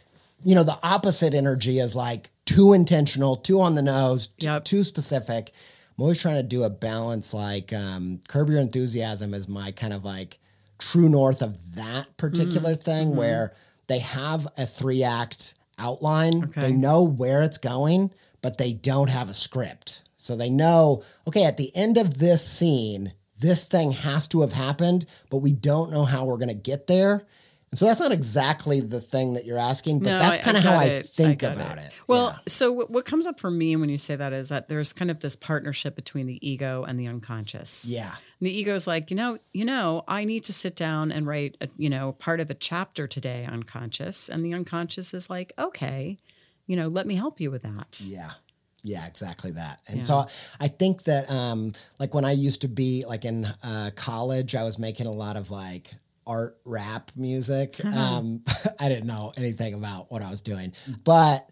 [0.43, 4.65] you know, the opposite energy is like too intentional, too on the nose, t- Yep.
[4.65, 5.51] too specific.
[5.97, 7.33] I'm always trying to do a balance.
[7.33, 10.39] Like um, Curb Your Enthusiasm is my kind of like
[10.81, 12.81] true north of that particular Mm-hmm.
[12.81, 13.53] thing where
[13.87, 16.43] they have a three act outline.
[16.45, 16.61] Okay.
[16.61, 18.11] They know where it's going,
[18.41, 20.03] but they don't have a script.
[20.17, 24.53] So they know, okay, at the end of this scene, this thing has to have
[24.53, 27.25] happened, but we don't know how we're going to get there.
[27.71, 30.63] And so that's not exactly the thing that you're asking, but No, that's kind of
[30.63, 31.93] how got I think got about it.
[32.05, 32.39] Well, Yeah.
[32.47, 35.09] so what, what comes up for me when you say that is that there's kind
[35.09, 37.85] of this partnership between the ego and the unconscious.
[37.87, 38.09] yeah.
[38.39, 41.55] And the ego's like, you know, you know, I need to sit down and write,
[41.61, 46.17] a, you know, part of a chapter today, unconscious, and the unconscious is like, okay,
[46.67, 48.01] you know, let me help you with that.
[48.03, 48.31] Yeah.
[48.83, 49.79] Yeah, exactly that.
[49.87, 50.03] And Yeah.
[50.03, 50.25] so
[50.59, 54.63] I think that um like when I used to be like in uh college, I
[54.63, 55.93] was making a lot of like
[56.27, 57.75] art rap music.
[57.83, 57.99] Uh-huh.
[57.99, 58.43] Um
[58.79, 60.73] I didn't know anything about what I was doing.
[61.03, 61.49] But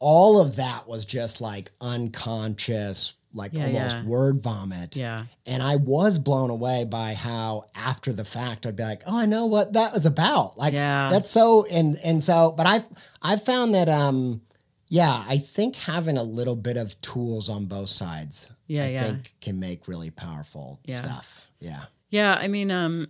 [0.00, 4.04] all of that was just like unconscious like Yeah, almost yeah.
[4.04, 4.96] word vomit.
[4.96, 5.24] Yeah.
[5.46, 9.26] And I was blown away by how after the fact I'd be like, "Oh, I
[9.26, 11.10] know what that was about." Like Yeah.
[11.10, 12.86] that's so and and so but I've
[13.20, 14.40] I've found that um
[14.88, 19.02] yeah, I think having a little bit of tools on both sides Yeah, I yeah.
[19.02, 20.96] think can make really powerful Yeah.
[20.96, 21.48] stuff.
[21.60, 21.84] Yeah.
[22.10, 23.08] Yeah, I mean, um,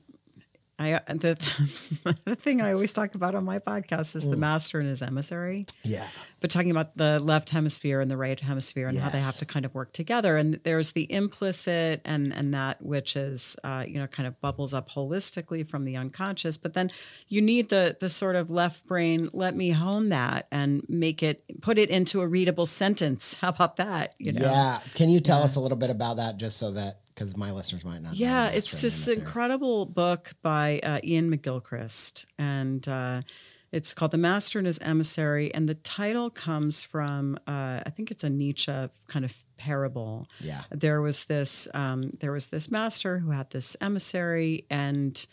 [0.78, 1.34] I the
[2.24, 4.40] the thing I always talk about on my podcast is the Mm.
[4.40, 6.06] master and his emissary, Yeah.
[6.40, 9.44] but talking about the left hemisphere and the right hemisphere and how they have to
[9.46, 10.36] kind of work together.
[10.36, 14.72] And there's the implicit and and that which is uh, you know kind of bubbles
[14.72, 16.90] up holistically from the unconscious, but then
[17.28, 19.28] you need the the sort of left brain.
[19.32, 23.34] Let me hone that and make it put it into a readable sentence.
[23.40, 24.14] How about that?
[24.18, 24.42] You know?
[24.42, 24.80] Yeah.
[24.94, 27.84] Can you tell us a little bit about that just so that because my listeners
[27.84, 33.22] might not Yeah, it's this incredible book by uh, Iain McGilchrist, and uh,
[33.72, 38.12] it's called "The Master and His Emissary." And the title comes from, uh, I think
[38.12, 40.28] it's a Nietzsche kind of parable.
[40.38, 40.62] Yeah.
[40.70, 45.26] There was this, um, there was this master who had this emissary, and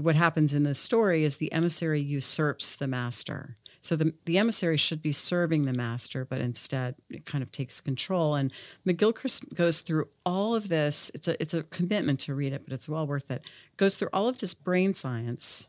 [0.00, 3.56] what happens in this story is the emissary usurps the master.
[3.80, 7.80] So the, the emissary should be serving the master, but instead it kind of takes
[7.80, 8.34] control.
[8.34, 8.52] And
[8.86, 11.10] McGilchrist goes through all of this.
[11.14, 13.42] It's a it's a commitment to read it, but it's well worth it.
[13.76, 15.68] Goes through all of this brain science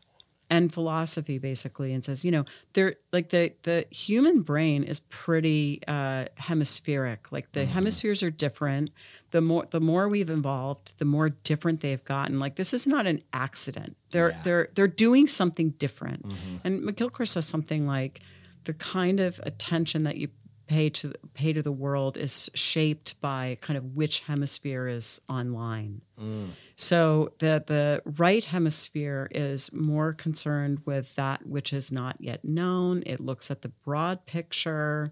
[0.50, 5.80] and philosophy basically and says you know there like the the human brain is pretty
[5.86, 8.90] uh hemispheric like the hemispheres are different
[9.30, 13.06] the more the more we've evolved the more different they've gotten like this is not
[13.06, 14.42] an accident they're Yeah.
[14.44, 16.56] they're they're doing something different mm-hmm.
[16.64, 18.20] and mcgilchrist says something like
[18.64, 20.28] the kind of attention that you
[20.66, 26.00] pay to pay to the world is shaped by kind of which hemisphere is online
[26.20, 26.48] mm.
[26.76, 33.02] so the the right hemisphere is more concerned with that which is not yet known.
[33.04, 35.10] It looks at the broad picture.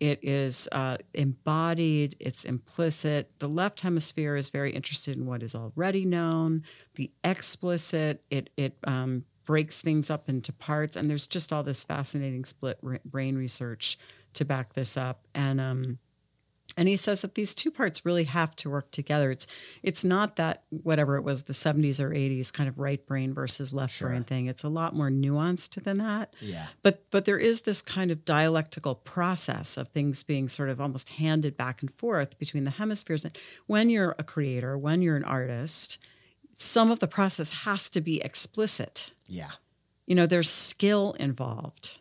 [0.00, 2.16] It is uh, embodied.
[2.20, 3.30] It's implicit.
[3.38, 6.64] The left hemisphere is very interested in what is already known.
[6.96, 11.84] The explicit it it um, breaks things up into parts, and there's just all this
[11.84, 13.98] fascinating split brain research
[14.34, 15.26] to back this up.
[15.34, 15.98] And um,
[16.76, 19.30] and he says that these two parts really have to work together.
[19.30, 19.46] It's
[19.82, 23.72] it's not that whatever it was the 70s or 80s kind of right brain versus
[23.72, 24.08] left Sure.
[24.08, 24.46] brain thing.
[24.46, 26.34] It's a lot more nuanced than that.
[26.40, 26.66] Yeah.
[26.82, 31.10] But but there is this kind of dialectical process of things being sort of almost
[31.10, 33.24] handed back and forth between the hemispheres.
[33.24, 35.98] And when you're a creator, when you're an artist,
[36.52, 39.50] some of the process has to be explicit Yeah.
[40.06, 41.98] you know there's skill involved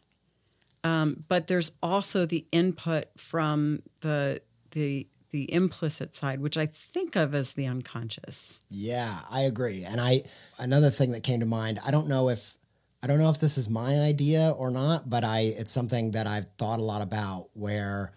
[0.84, 4.41] um, but there's also the input from the
[4.74, 9.84] the the implicit side which i think of as the unconscious Yeah, I agree.
[9.84, 10.24] And I
[10.59, 12.57] another thing that came to mind, I don't know if
[13.01, 16.28] I don't know if this is my idea or not, but I it's something that
[16.28, 18.13] I've thought a lot about where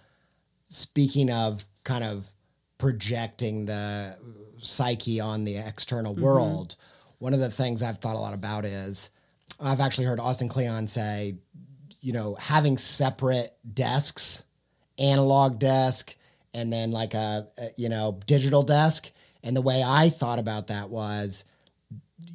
[0.66, 2.32] speaking of kind of
[2.78, 4.16] projecting the
[4.61, 6.22] psyche on the external Mm-hmm.
[6.24, 6.76] world.
[7.18, 9.11] One of the things I've thought a lot about is
[9.59, 11.36] I've actually heard Austin Kleon say,
[12.02, 14.44] you know, having separate desks,
[14.98, 16.14] analog desk,
[16.55, 19.11] and then like a, a you know digital desk.
[19.42, 21.44] And the way I thought about that was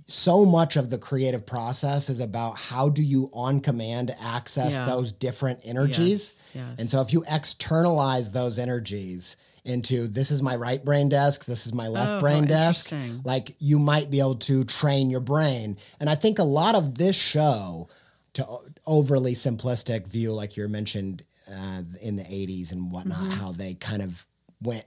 [0.07, 4.86] so much of the creative process is about how do you on command access Yeah.
[4.86, 6.41] those different energies.
[6.53, 6.80] Yes, yes.
[6.80, 11.66] And so if you externalize those energies into this is my right brain desk, this
[11.66, 12.91] is my left Oh, brain desk,
[13.24, 15.78] like you might be able to train your brain.
[15.99, 17.88] And I think a lot of this show
[18.34, 18.47] to
[18.86, 23.29] overly simplistic view, like you mentioned uh, in the 80s and whatnot, Mm-hmm.
[23.31, 24.25] how they kind of
[24.61, 24.85] went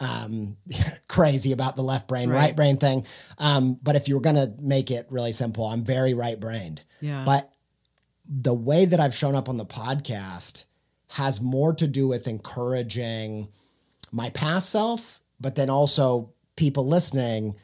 [0.00, 0.56] um,
[1.08, 2.56] crazy about the left brain, right, Right.
[2.56, 3.04] brain thing.
[3.38, 6.84] Um, but if you were going to make it really simple, I'm very right brained.
[7.00, 7.24] Yeah.
[7.24, 7.52] But
[8.28, 10.66] the way that I've shown up on the podcast
[11.12, 13.48] has more to do with encouraging
[14.12, 17.56] my past self, but then also people listening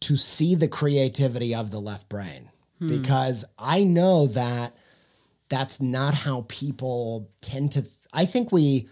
[0.00, 2.48] to see the creativity of the left brain.
[2.82, 4.74] Because I know that
[5.50, 8.88] that's not how people tend to I think we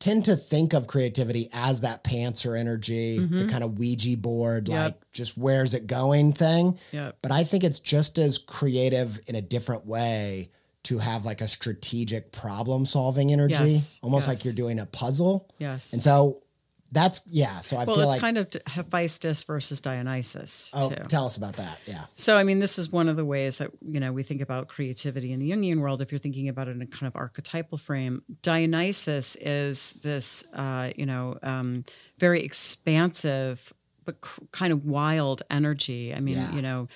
[0.00, 3.48] tend to think of creativity as that pantser energy, the mm-hmm.
[3.48, 4.84] kind of Ouija board, Yep.
[4.84, 6.78] like just where's it going thing.
[6.92, 7.18] Yep.
[7.22, 10.50] But I think it's just as creative in a different way
[10.84, 14.36] to have like a strategic problem solving energy, Yes, almost yes.
[14.36, 15.48] like you're doing a puzzle.
[15.58, 15.92] Yes.
[15.92, 16.42] And so
[16.92, 17.60] that's yeah.
[17.60, 20.96] So I well, feel it's like kind of Hephaestus versus Dionysus oh, too.
[21.08, 21.78] tell us about that.
[21.86, 22.04] Yeah.
[22.14, 24.68] So, I mean, this is one of the ways that you know we think about
[24.68, 26.02] creativity in the Jungian world.
[26.02, 30.90] If you're thinking about it in a kind of archetypal frame, Dionysus is this, uh,
[30.96, 31.84] you know, um,
[32.18, 33.72] very expansive
[34.04, 36.14] but cr- kind of wild energy.
[36.14, 36.54] I mean, Yeah.
[36.54, 36.88] you know,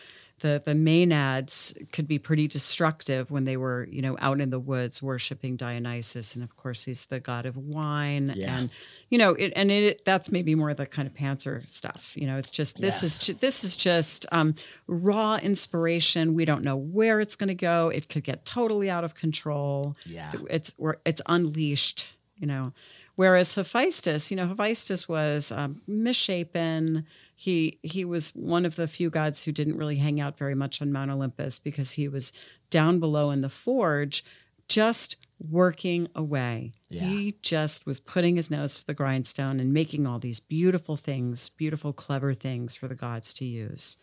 [0.45, 4.59] the the Maenads could be pretty destructive when they were, you know, out in the
[4.61, 8.59] woods worshiping Dionysus, and of course, he's the god of wine, Yeah.
[8.59, 8.71] and
[9.09, 12.13] you know, it, and it that's maybe more the kind of pantser stuff.
[12.15, 13.27] You know, it's just this is Yes.
[13.27, 14.55] ju- this is just um,
[14.87, 16.35] raw inspiration.
[16.35, 17.89] We don't know where it's going to go.
[17.89, 19.97] It could get totally out of control.
[20.05, 20.31] Yeah.
[20.51, 20.75] It's
[21.07, 22.17] it's unleashed.
[22.37, 22.73] You know,
[23.15, 27.07] whereas Hephaestus, you know, Hephaestus was um, misshapen.
[27.35, 30.81] He he was one of the few gods who didn't really hang out very much
[30.81, 32.33] on Mount Olympus because he was
[32.71, 34.25] down below in the forge,
[34.69, 35.17] just
[35.51, 36.73] working away.
[36.89, 37.03] Yeah.
[37.03, 41.49] He just was putting his nose to the grindstone and making all these beautiful things,
[41.49, 43.97] beautiful, clever things for the gods to use.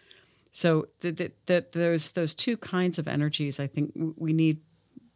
[0.51, 4.59] So the, the, the, those those two kinds of energies, I think we need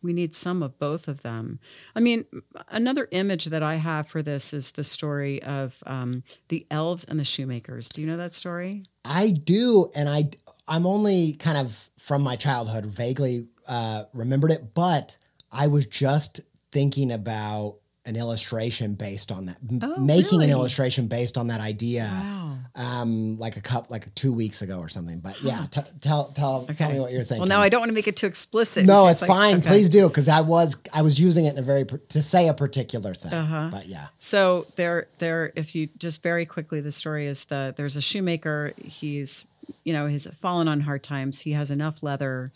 [0.05, 1.59] we need some of both of them.
[1.95, 2.25] I mean,
[2.69, 7.19] another image that I have for this is the story of um, the elves and
[7.19, 7.89] the shoemakers.
[7.89, 8.85] Do you know that story?
[9.03, 10.29] I do, and I
[10.67, 15.17] I'm only kind of from my childhood vaguely uh, remembered it, but
[15.51, 16.41] I was just
[16.71, 22.03] thinking about an illustration based on that, Oh, making an illustration based on that idea,
[22.11, 22.57] Wow.
[22.75, 25.19] um, like a cup, like two weeks ago or something.
[25.19, 27.39] But yeah, t- tell tell tell me what you're thinking.
[27.39, 28.85] Well, now I don't want to make it too explicit.
[28.85, 29.57] no, it's I- fine.
[29.57, 29.67] okay.
[29.69, 32.53] Please do, because I was I was using it in a very to say a
[32.53, 33.33] particular thing.
[33.33, 33.69] Uh-huh.
[33.71, 35.51] But yeah, So there, there.
[35.55, 38.73] If you just very quickly, the story is the there's a shoemaker.
[38.83, 39.45] He's,
[39.83, 41.39] you know, he's fallen on hard times.
[41.41, 42.51] He has enough leather.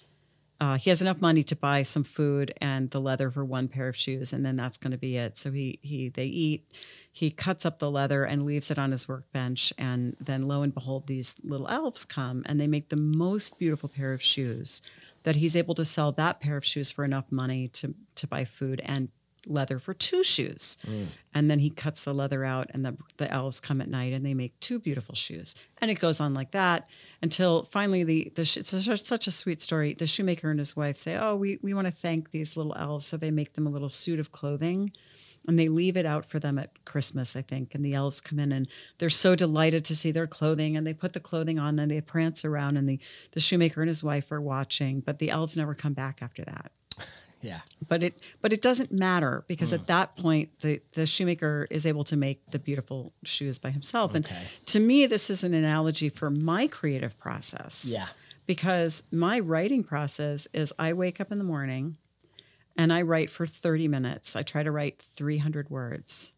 [0.62, 3.88] Uh, he has enough money to buy some food and the leather for one pair
[3.88, 5.38] of shoes, and then that's going to be it.
[5.38, 6.68] So he he they eat.
[7.12, 10.74] He cuts up the leather and leaves it on his workbench, and then lo and
[10.74, 14.82] behold, these little elves come and they make the most beautiful pair of shoes.
[15.24, 18.46] That he's able to sell that pair of shoes for enough money to to buy
[18.46, 19.10] food and
[19.46, 20.78] leather for two shoes.
[20.86, 21.08] Mm.
[21.34, 24.26] And then he cuts the leather out, and the, the elves come at night and
[24.26, 25.56] they make two beautiful shoes.
[25.80, 26.90] And it goes on like that
[27.22, 29.94] until finally the, the it's such a sweet story.
[29.94, 33.06] The shoemaker and his wife say, Oh, we, we want to thank these little elves.
[33.06, 34.92] So they make them a little suit of clothing
[35.48, 37.74] and they leave it out for them at Christmas, I think.
[37.74, 38.68] And the elves come in and
[38.98, 42.02] they're so delighted to see their clothing and they put the clothing on and they
[42.02, 43.00] prance around and the,
[43.32, 46.72] the shoemaker and his wife are watching, but the elves never come back after that
[47.42, 49.88] yeah, but it but it doesn't matter because at mm.
[49.88, 54.14] that point the the shoemaker is able to make the beautiful shoes by himself.
[54.14, 54.44] And Okay.
[54.68, 57.86] to me this is an analogy for my creative process.
[57.88, 58.08] Yeah,
[58.46, 61.98] because my writing process is i wake up in the morning
[62.76, 64.36] and i write for 30 minutes.
[64.36, 66.34] I try to write 300 words.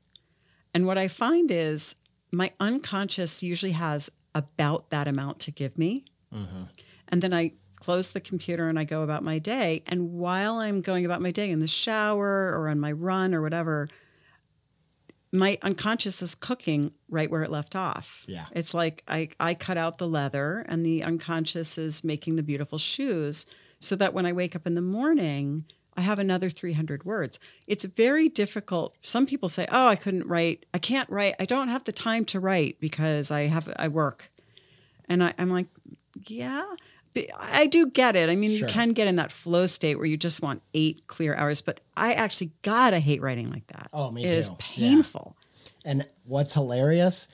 [0.73, 1.95] And what i find is
[2.31, 6.05] my unconscious usually has about that amount to give me.
[6.33, 6.63] Mm-hmm.
[7.09, 7.51] And then I
[7.81, 9.83] close the computer and I go about my day.
[9.87, 13.41] And while I'm going about my day in the shower or on my run or
[13.41, 13.89] whatever,
[15.33, 18.23] my unconscious is cooking right where it left off.
[18.27, 18.45] Yeah.
[18.51, 22.77] It's like I, I cut out the leather and the unconscious is making the beautiful
[22.77, 23.45] shoes
[23.79, 25.65] so that when I wake up in the morning,
[25.97, 27.39] I have another 300 words.
[27.67, 28.95] It's very difficult.
[29.01, 30.65] Some people say, "Oh, I couldn't write.
[30.73, 31.35] I can't write.
[31.39, 34.31] I don't have the time to write because I have I work."
[35.09, 35.67] And I, I'm like,
[36.27, 36.63] "Yeah,
[37.37, 38.29] I do get it.
[38.29, 38.67] I mean, Sure.
[38.67, 41.79] you can get in that flow state where you just want eight clear hours, but
[41.97, 43.89] I actually gotta hate writing like that.
[43.91, 44.55] Oh, me It is too.
[44.75, 44.89] Yeah.
[44.89, 45.35] painful.
[45.83, 47.27] And what's hilarious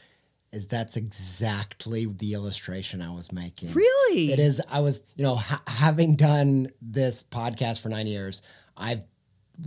[0.52, 3.74] is that's exactly the illustration I was making.
[3.74, 4.32] Really?
[4.32, 4.62] It is.
[4.70, 8.42] I was, you know, ha- having done this podcast for nine years,
[8.78, 9.02] I've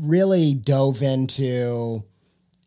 [0.00, 2.04] really dove into,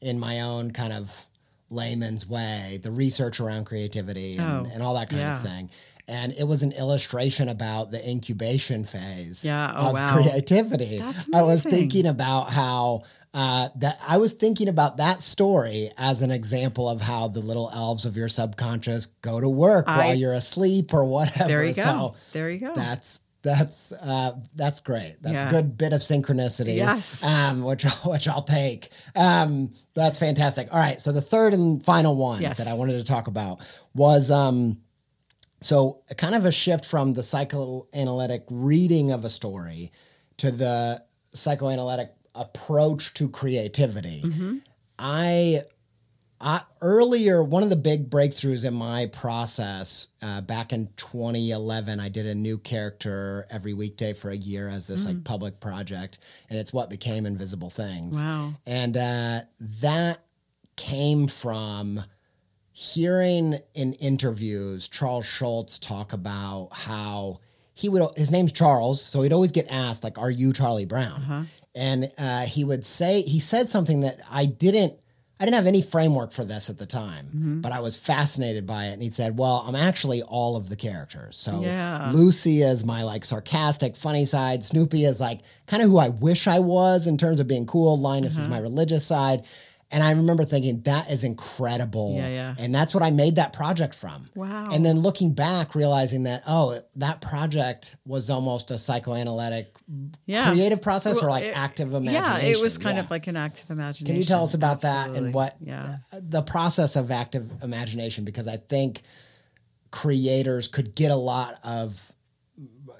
[0.01, 1.25] in my own kind of
[1.69, 5.37] layman's way, the research around creativity and, Oh, and all that kind yeah.
[5.37, 5.69] of thing.
[6.07, 10.13] And it was an illustration about the incubation phase Yeah, oh, of wow.
[10.21, 10.97] creativity.
[10.99, 16.21] That's I was thinking about how uh, that I was thinking about that story as
[16.21, 20.15] an example of how the little elves of your subconscious go to work I- while
[20.15, 21.47] you're asleep or whatever.
[21.47, 21.83] There you go.
[21.83, 22.73] So there you go.
[22.75, 25.17] that's that's uh, that's great.
[25.21, 26.75] That's a good bit of synchronicity.
[26.75, 27.25] Yes.
[27.25, 28.89] um, which which I'll take.
[29.15, 30.67] Um, that's fantastic.
[30.71, 32.57] All right, so the third and final one Yes.
[32.59, 33.59] that I wanted to talk about
[33.95, 34.77] was um,
[35.63, 39.91] so kind of a shift from the psychoanalytic reading of a story
[40.37, 41.03] to the
[41.33, 44.23] psychoanalytic approach to creativity.
[44.97, 45.61] I,
[46.39, 52.09] I earlier one of the big breakthroughs in my process uh, back in 2011, I
[52.09, 56.59] did a new character every weekday for a year as this like public project, and
[56.59, 58.21] it's what became Invisible Things.
[58.21, 58.53] Wow.
[58.65, 59.41] And uh,
[59.81, 60.25] that
[60.75, 62.03] came from
[62.73, 67.39] hearing in interviews Charles Schulz talk about how
[67.75, 71.47] he would his name's Charles, so he'd always get asked like, "Are you Charlie Brown?"
[71.75, 74.93] And uh, he would say he said something that I didn't.
[75.39, 78.85] I didn't have any framework for this at the time, but I was fascinated by
[78.85, 78.93] it.
[78.93, 81.35] And he said, "Well, I'm actually all of the characters.
[81.35, 82.11] So Yeah.
[82.13, 84.63] Lucy is my like sarcastic, funny side.
[84.63, 87.97] Snoopy is like kind of who I wish I was in terms of being cool.
[87.97, 88.43] Linus Uh-huh.
[88.43, 89.43] is my religious side."
[89.93, 92.15] And I remember thinking that is incredible.
[92.17, 92.55] Yeah, yeah.
[92.57, 94.25] And that's what I made that project from.
[94.33, 94.69] Wow.
[94.71, 99.77] And then looking back, realizing that, oh, that project was almost a psychoanalytic
[100.25, 100.49] Yeah.
[100.51, 102.41] creative process or like it- active imagination.
[102.41, 103.03] Yeah, it was kind Yeah.
[103.03, 104.07] of like an active imagination.
[104.07, 105.97] Can you tell us about that and what Yeah.
[106.11, 108.25] the process of active imagination?
[108.25, 109.03] Because I think
[109.91, 112.13] creators could get a lot of,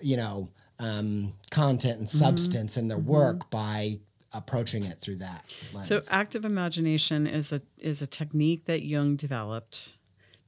[0.02, 2.18] you know, um, content and Mm-hmm.
[2.20, 4.00] substance in their work by
[4.34, 5.88] approaching it through that lens.
[5.88, 9.98] So active imagination is a is a technique that Jung developed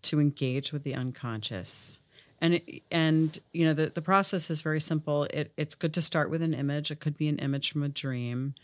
[0.04, 2.00] to engage with the unconscious.
[2.42, 5.24] And it, and you know the, the process is very simple.
[5.26, 6.92] It, it's good to start with an image.
[6.92, 8.56] It could be an image from a dream.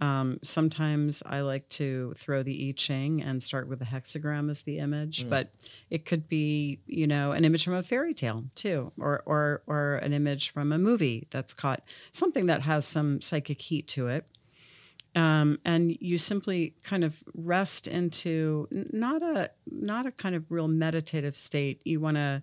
[0.00, 4.62] Um, sometimes I like to throw the I Ching and start with a hexagram as
[4.62, 5.50] the image, but
[5.90, 9.96] it could be you know an image from a fairy tale too, or or or
[9.96, 14.24] an image from a movie that's caught something that has some psychic heat to it
[15.14, 20.68] um, and you simply kind of rest into not a not a kind of real
[20.68, 21.80] meditative state.
[21.84, 22.42] You want to,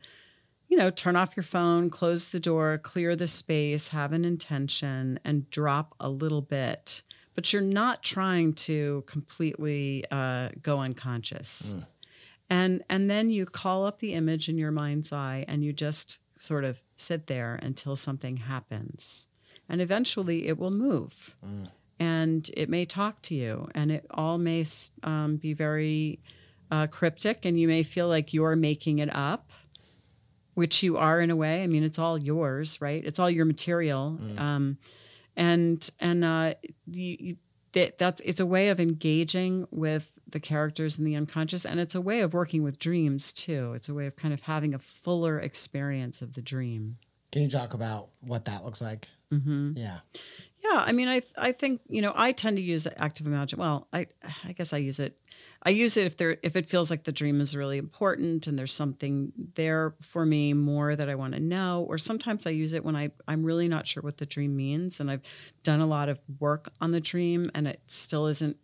[0.67, 5.19] you know, turn off your phone, close the door, clear the space, have an intention,
[5.23, 7.01] and drop a little bit.
[7.35, 11.75] But you're not trying to completely uh, go unconscious.
[12.49, 16.19] And and then you call up the image in your mind's eye, and you just
[16.35, 19.27] sort of sit there until something happens,
[19.69, 21.35] and eventually it will move
[21.99, 24.63] and it may talk to you and it all may
[25.03, 26.19] um, be very
[26.71, 29.51] uh, cryptic and you may feel like you're making it up
[30.53, 33.45] which you are in a way i mean it's all yours right it's all your
[33.45, 34.77] material um,
[35.35, 36.53] and and uh,
[36.91, 37.37] you, you,
[37.73, 41.95] that, that's it's a way of engaging with the characters in the unconscious and it's
[41.95, 44.79] a way of working with dreams too it's a way of kind of having a
[44.79, 46.97] fuller experience of the dream
[47.31, 49.07] Can you talk about what that looks like?
[49.33, 49.73] Mm-hmm.
[49.75, 49.99] Yeah.
[50.69, 53.59] Yeah, I mean, I I think you know I tend to use active imagine.
[53.59, 54.07] Well, I
[54.45, 55.19] I guess I use it.
[55.63, 58.57] I use it if there if it feels like the dream is really important and
[58.57, 61.85] there's something there for me more that I want to know.
[61.87, 64.99] Or sometimes I use it when I I'm really not sure what the dream means
[64.99, 65.21] and I've
[65.63, 68.57] done a lot of work on the dream and it still isn't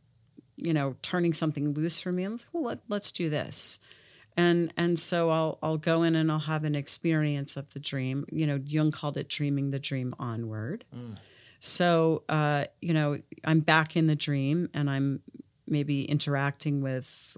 [0.57, 2.23] you know turning something loose for me.
[2.23, 3.79] I'm like, well, let, let's do this
[4.37, 8.25] and and so I'll I'll go in and I'll have an experience of the dream.
[8.31, 10.85] You know, Jung called it dreaming the dream onward.
[10.95, 11.17] Mm.
[11.63, 15.21] So uh, you know, I'm back in the dream and I'm
[15.65, 17.37] maybe interacting with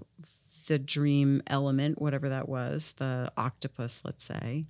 [0.65, 4.65] the dream element, whatever that was, the octopus, let's say.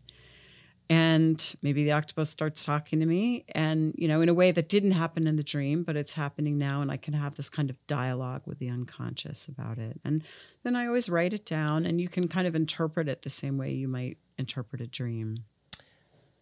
[0.89, 4.68] And maybe the octopus starts talking to me, and you know, in a way that
[4.68, 7.70] didn't happen in the dream, but it's happening now, and I can have this kind
[7.70, 10.01] of dialogue with the unconscious about it.
[10.03, 10.22] And
[10.64, 13.58] then I always write it down, and you can kind of interpret it the same
[13.58, 15.45] way you might interpret a dream.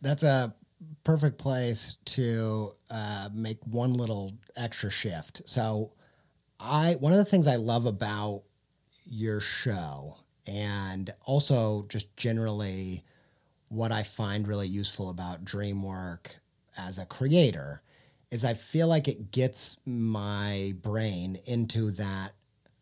[0.01, 0.53] That's a
[1.03, 5.41] perfect place to uh, make one little extra shift.
[5.45, 5.91] So,
[6.59, 8.43] I one of the things I love about
[9.05, 10.17] your show,
[10.47, 13.03] and also just generally
[13.69, 16.38] what I find really useful about dream work
[16.78, 17.82] as a creator,
[18.32, 22.34] is I feel like it gets my brain into that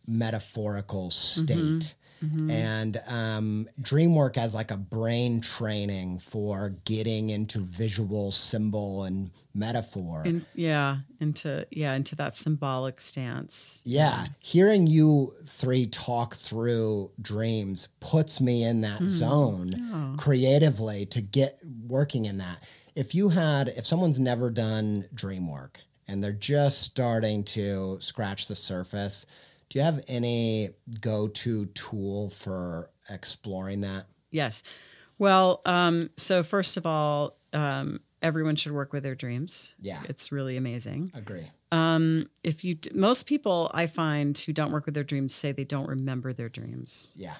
[0.06, 1.96] metaphorical state.
[2.22, 9.32] And um, dream work as like a brain training for getting into visual symbol and
[9.54, 10.24] metaphor.
[10.26, 13.82] In, yeah, into yeah, into that symbolic stance.
[13.86, 14.28] yeah.
[14.40, 22.26] Hearing you three talk through dreams puts me in that zone creatively to get working
[22.26, 22.64] in that.
[22.96, 28.48] If you had, if someone's never done dream work and they're just starting to scratch
[28.48, 29.26] the surface,
[29.72, 34.06] do you have any go to tool for exploring that?
[34.30, 34.64] Yes.
[35.18, 39.76] Well, um, so first of all, um, everyone should work with their dreams.
[39.80, 40.02] Yeah.
[40.10, 41.12] It's really amazing.
[41.14, 41.50] Agree.
[41.72, 45.64] Um, if you, most people I find who don't work with their dreams say they
[45.64, 47.16] don't remember their dreams.
[47.18, 47.36] Yeah.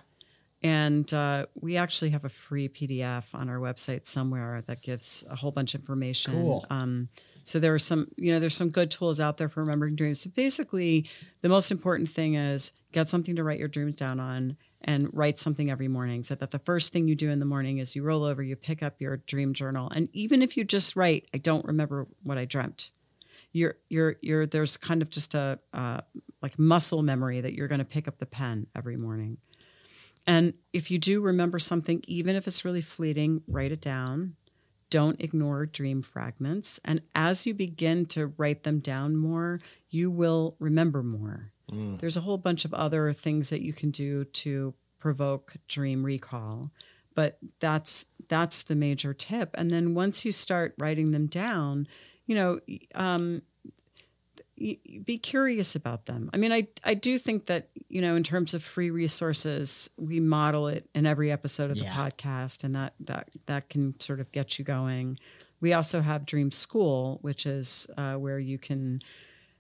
[0.64, 5.36] And uh, we actually have a free PDF on our website somewhere that gives a
[5.36, 6.34] whole bunch of information.
[6.34, 6.66] Cool.
[6.70, 7.10] Um,
[7.44, 10.22] so there are some, you know, there's some good tools out there for remembering dreams.
[10.22, 11.10] So basically,
[11.42, 15.40] the most important thing is get something to write your dreams down on and write
[15.40, 16.24] something every morning.
[16.24, 18.56] So that the first thing you do in the morning is you roll over, you
[18.56, 22.38] pick up your dream journal, and even if you just write, "I don't remember what
[22.38, 22.92] I dreamt,"
[23.52, 26.02] you're you're you're there's kind of just a uh,
[26.42, 29.38] like muscle memory that you're going to pick up the pen every morning.
[30.28, 34.36] And if you do remember something, even if it's really fleeting, write it down.
[34.90, 36.80] Don't ignore dream fragments.
[36.84, 41.52] And as you begin to write them down more, you will remember more.
[41.98, 46.72] There's a whole bunch of other things that you can do to provoke dream recall,
[47.16, 49.52] but that's that's the major tip.
[49.56, 51.88] And then once you start writing them down,
[52.26, 52.60] you know,
[52.94, 53.42] um,
[55.06, 56.30] be curious about them.
[56.34, 60.20] I mean, I I do think that you know, in terms of free resources, we
[60.20, 64.32] model it in every episode of the podcast, and that that that can sort of
[64.32, 65.20] get you going.
[65.60, 69.02] We also have Dream School, which is uh, where you can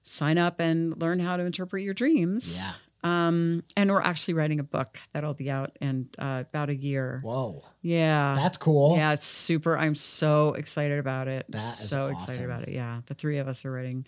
[0.03, 2.63] sign up and learn how to interpret your dreams.
[2.63, 2.73] Yeah.
[3.03, 7.19] Um, and we're actually writing a book that'll be out in uh, about a year.
[7.23, 7.63] Whoa.
[7.81, 8.35] Yeah.
[8.37, 8.95] That's cool.
[8.95, 9.77] Yeah, it's super.
[9.77, 11.45] I'm so excited about it.
[11.49, 12.69] That is so excited about it.
[12.69, 14.05] Yeah, the three of us are writing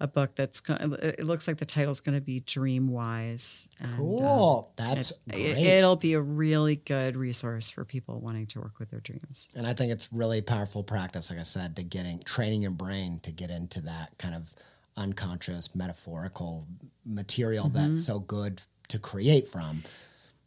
[0.00, 0.60] a book that's.
[0.60, 3.68] go- It looks like the title's going to be Dream Wise.
[3.80, 4.72] And, uh, Cool.
[4.76, 5.56] That's it, great.
[5.58, 9.48] it'll be a really good resource for people wanting to work with their dreams.
[9.54, 13.20] and I think it's really powerful practice, like I said, to getting training your brain
[13.24, 14.54] to get into that kind of
[14.96, 16.66] unconscious metaphorical
[17.06, 17.88] material Mm-hmm.
[17.94, 19.82] that's so good to create from.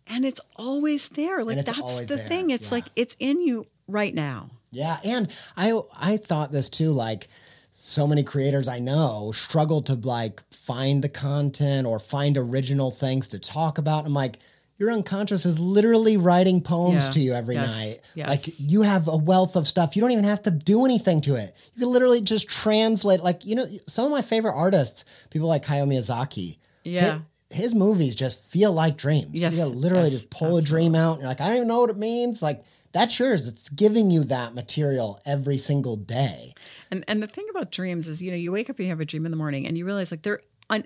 [0.08, 1.44] And it's always there.
[1.44, 2.50] Like that's the there, thing.
[2.50, 2.76] It's yeah.
[2.76, 4.50] like it's in you right now.
[4.72, 7.28] Yeah, and I I thought this too like
[7.76, 13.28] so many creators I know struggle to like find the content or find original things
[13.30, 14.06] to talk about.
[14.06, 14.38] I'm like
[14.78, 17.12] your unconscious is literally writing poems Yeah.
[17.12, 17.80] to you every Yes.
[17.80, 18.00] night.
[18.16, 18.28] Yes.
[18.30, 19.96] Like you have a wealth of stuff.
[19.96, 21.56] You don't even have to do anything to it.
[21.74, 23.22] You can literally just translate.
[23.24, 26.58] Like you know, some of my favorite artists, people like Hayao Miyazaki.
[26.84, 27.20] Yeah.
[27.50, 29.30] His, his movies just feel like dreams.
[29.34, 31.68] Yes, You literally yes, just pull a dream out and you're like, I don't even
[31.68, 32.42] know what it means.
[32.42, 32.64] Like
[32.94, 33.48] that's yours.
[33.48, 36.54] It's giving you that material every single day.
[36.92, 39.02] And and the thing about dreams is, you know, you wake up and you have
[39.02, 40.86] a dream in the morning, and you realize like they're on,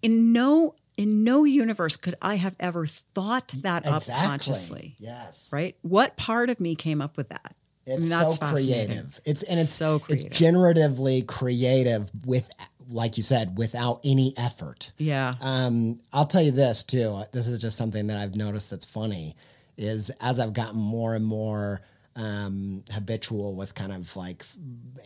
[0.00, 4.96] in no in no universe could I have ever thought that up consciously.
[4.98, 5.50] Yes.
[5.52, 5.76] Right?
[5.82, 7.54] What part of me came up with that?
[7.86, 9.20] I It's mean, that's so creative.
[9.24, 10.26] It's and it's So creative.
[10.28, 12.48] It's generatively creative with,
[12.88, 14.92] like you said, without any effort.
[14.98, 15.34] Yeah.
[15.40, 17.22] Um, I'll tell you this too.
[17.32, 19.34] This is just something that I've noticed that's funny.
[19.76, 21.80] Is as I've gotten more and more
[22.14, 24.44] um, habitual with kind of like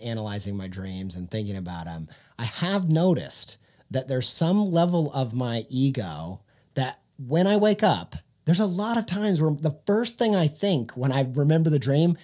[0.03, 2.09] analyzing my dreams and thinking about them,
[2.39, 3.59] I have noticed
[3.91, 6.41] that there's some level of my ego
[6.75, 10.49] that when I wake up, there's a lot of times where the first thing I
[10.49, 12.17] think when I remember the dream,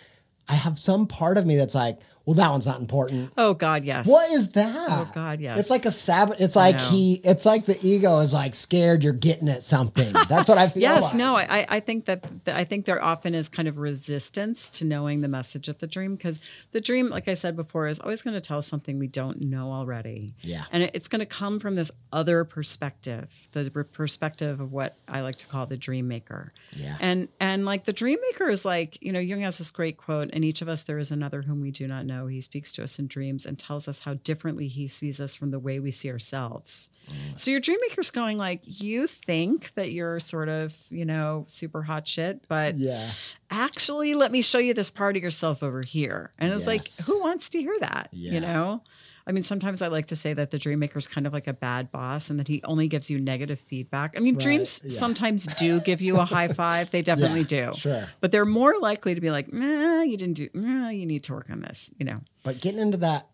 [0.49, 3.33] I have some part of me that's like, well, that one's not important.
[3.37, 4.07] oh God, yes.
[4.07, 4.75] What is that?
[4.91, 5.59] Oh, God, yes.
[5.59, 6.37] It's like a sabot.
[6.41, 7.21] It's like he.
[7.25, 10.13] It's like the ego is like scared you're getting at something.
[10.29, 10.83] That's what I feel.
[10.83, 11.15] Yes, like.
[11.15, 15.21] no, I, I- think that I think there often is kind of resistance to knowing
[15.21, 18.35] the message of the dream because the dream, like I said before, is always going
[18.35, 20.35] to tell us something we don't know already.
[20.43, 20.65] Yeah.
[20.71, 25.23] and it- it's going to come from this other perspective, the perspective of what I
[25.23, 26.53] like to call the dream maker.
[26.73, 26.97] Yeah.
[27.01, 30.31] and and like the dream maker is like you know Jung has this great quote,
[30.31, 32.83] "In each of us there is another whom we do not know he speaks to
[32.83, 35.91] us in dreams and tells us how differently he sees us from the way we
[35.91, 36.89] see ourselves.
[37.11, 37.39] Mm.
[37.39, 41.83] So your dream maker's going like, you think that you're sort of, you know, super
[41.83, 43.11] hot shit, but Yeah.
[43.51, 46.33] actually let me show you this part of yourself over here.
[46.39, 48.09] And it's like, who wants to hear that?
[48.13, 48.33] Yeah.
[48.33, 48.83] You know?
[49.27, 51.47] I mean, sometimes I like to say that the dream maker is kind of like
[51.47, 54.15] a bad boss and that he only gives you negative feedback.
[54.17, 54.91] I mean, Right, dreams yeah.
[54.91, 56.91] sometimes do give you a high five.
[56.91, 57.73] They definitely Yeah, do.
[57.79, 58.09] Sure.
[58.21, 61.33] But they're more likely to be like, nah, you didn't do, nah, you need to
[61.35, 62.21] work on this, you know?
[62.43, 63.29] But getting into that,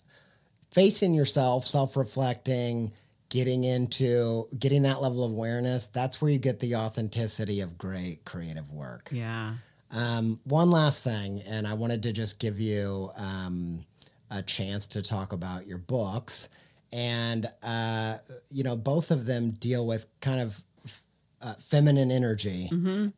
[0.71, 2.93] facing yourself, self reflecting,
[3.31, 8.25] getting into getting that level of awareness, that's where you get the authenticity of great
[8.25, 9.09] creative work.
[9.13, 9.55] Yeah.
[9.91, 13.87] Um, one last thing, and I wanted to just give you um,
[14.31, 16.49] a chance to talk about your books.
[16.93, 18.17] And, uh,
[18.51, 20.63] you know, both of them deal with kind of
[21.43, 22.69] uh, feminine energy.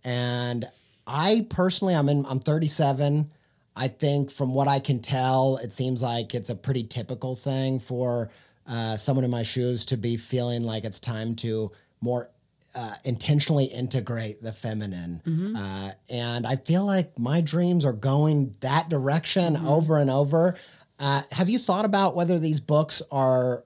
[0.05, 0.65] And
[1.07, 3.31] I personally, I'm in, I'm 37.
[3.77, 7.79] I think from what I can tell, it seems like it's a pretty typical thing
[7.81, 8.31] for
[8.67, 12.31] uh, someone in my shoes to be feeling like it's time to more
[12.75, 15.23] uh, intentionally integrate the feminine.
[15.57, 20.57] Uh, and I feel like my dreams are going that direction over and over.
[21.01, 23.65] Uh, have you thought about whether these books are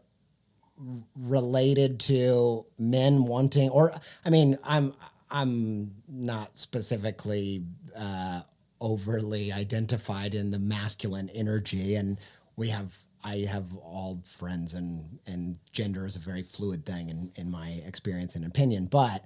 [1.17, 4.93] related to men wanting or i mean i'm
[5.31, 7.63] i'm not specifically
[7.97, 8.41] uh
[8.81, 12.19] overly identified in the masculine energy and
[12.57, 17.31] we have i have all friends and and gender is a very fluid thing in
[17.37, 19.25] in my experience and opinion but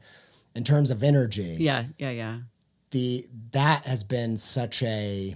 [0.54, 1.84] in terms of energy Yeah.
[1.98, 2.11] Yeah.
[2.11, 2.38] Yeah.
[2.90, 5.34] the that has been such a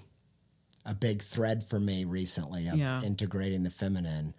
[0.84, 3.00] a big thread for me recently of Yeah.
[3.02, 4.34] integrating the feminine.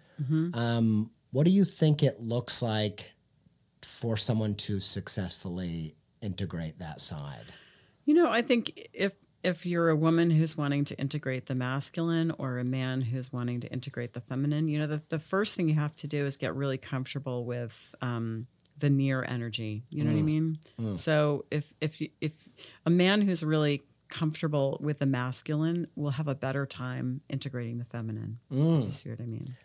[0.52, 3.12] Um, what do you think it looks like
[3.82, 7.52] for someone to successfully integrate that side?
[8.04, 12.30] You know, I think if if you're a woman who's wanting to integrate the masculine
[12.38, 15.68] or a man who's wanting to integrate the feminine, you know, the, the first thing
[15.68, 18.46] you have to do is get really comfortable with um,
[18.78, 19.84] the near energy.
[19.90, 20.58] You know what I mean?
[20.94, 22.32] So if if you, if
[22.86, 27.84] a man who's really comfortable with the masculine will have a better time integrating the
[27.84, 28.38] feminine.
[28.52, 28.86] Mm.
[28.86, 29.56] You see what I mean?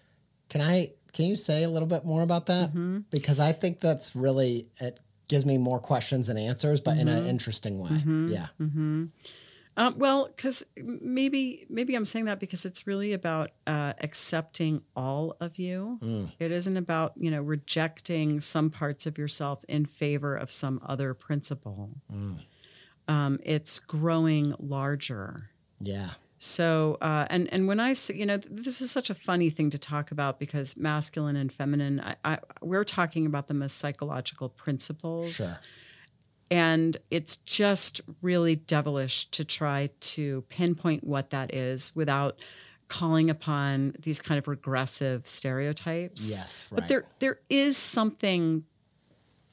[0.50, 0.92] Can I?
[1.14, 2.70] Can you say a little bit more about that?
[2.70, 3.00] Mm-hmm.
[3.10, 7.20] Because I think that's really it gives me more questions than answers, but in an
[7.20, 7.28] mm-hmm.
[7.28, 7.90] interesting way.
[7.90, 8.30] Mm-hmm.
[8.30, 8.48] Yeah.
[9.80, 15.38] Um, well, because maybe maybe I'm saying that because it's really about uh, accepting all
[15.40, 16.00] of you.
[16.04, 16.32] Mm.
[16.38, 21.14] It isn't about you know rejecting some parts of yourself in favor of some other
[21.14, 21.92] principle.
[22.14, 22.40] Mm.
[23.10, 25.50] Um, it's growing larger.
[25.80, 26.12] Yeah.
[26.38, 29.70] So, uh, and and when I say, you know, this is such a funny thing
[29.72, 34.48] to talk about because masculine and feminine, I, I, we're talking about them as psychological
[34.48, 35.36] principles.
[35.36, 35.48] Sure.
[36.52, 42.40] And it's just really devilish to try to pinpoint what that is without
[42.88, 46.30] calling upon these kind of regressive stereotypes.
[46.30, 48.64] Yes, But there there is something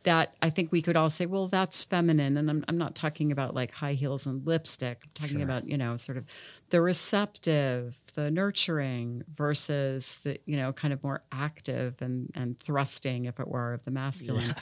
[0.06, 2.36] that I think we could all say, well, that's feminine.
[2.36, 5.02] And I'm, I'm not talking about like high heels and lipstick.
[5.04, 5.44] I'm talking Sure.
[5.44, 6.24] about, you know, sort of
[6.70, 13.24] the receptive, the nurturing versus the, you know, kind of more active and, and thrusting,
[13.26, 14.54] if it were, of the masculine.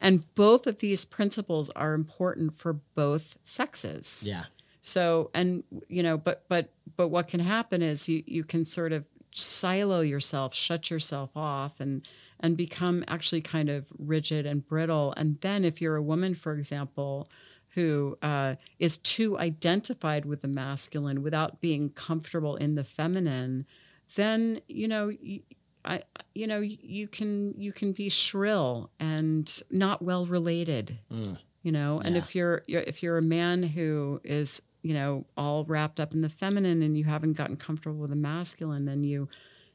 [0.00, 4.24] And both of these principles are important for both sexes.
[4.26, 4.44] Yeah.
[4.80, 8.92] So, and you know, but but but what can happen is you you can sort
[8.92, 12.06] of silo yourself, shut yourself off, and
[12.42, 15.14] and become actually kind of rigid and brittle.
[15.16, 17.30] And then, if you're a woman, for example,
[17.74, 23.66] who uh, is too identified with the masculine without being comfortable in the feminine,
[24.16, 25.12] then you know.
[25.84, 30.96] I, you know, you can you can be shrill and not well related
[31.64, 32.22] you know and Yeah.
[32.22, 36.20] if you're, you're if you're a man who is you know all wrapped up in
[36.20, 39.28] the feminine and you haven't gotten comfortable with the masculine then you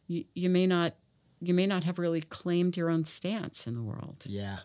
[0.08, 0.96] you, you may not
[1.42, 4.60] you may not have really claimed your own stance in the world Yeah.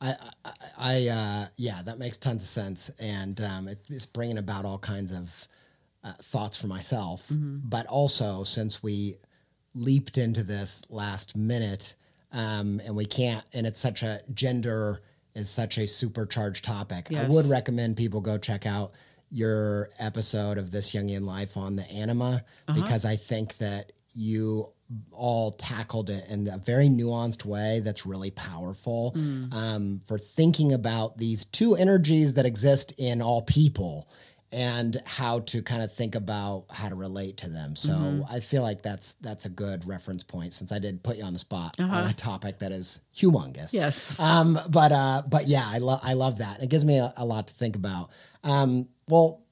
[0.00, 2.90] I, I, I uh, yeah, that makes tons of sense.
[3.00, 5.48] And um, it, it's bringing about all kinds of
[6.02, 7.26] uh, thoughts for myself.
[7.64, 9.16] But also, since we
[9.74, 11.94] leaped into this last minute
[12.32, 15.00] um, and we can't, and it's such a gender
[15.34, 18.92] is such a supercharged topic, I would recommend people go check out
[19.30, 24.68] your episode of This Jungian Life on the anima because I think that you
[25.12, 29.12] all tackled it in a very nuanced way that's really powerful
[29.52, 34.08] um, for thinking about these two energies that exist in all people
[34.52, 37.74] and how to kind of think about how to relate to them.
[37.74, 41.24] So I feel like that's that's a good reference point since I did put you
[41.24, 43.72] on the spot on a topic that is humongous.
[43.72, 44.20] Yes.
[44.20, 46.62] Um, but uh, but yeah, I love I love that.
[46.62, 48.10] It gives me a, a lot to think about.
[48.44, 49.42] Um, well,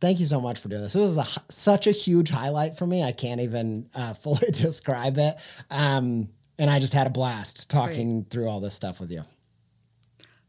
[0.00, 0.94] Thank you so much for doing this.
[0.94, 3.02] It was a, such a huge highlight for me.
[3.02, 5.36] I can't even uh, fully describe it.
[5.70, 6.28] Um,
[6.58, 8.30] and I just had a blast talking Great.
[8.30, 9.24] through all this stuff with you.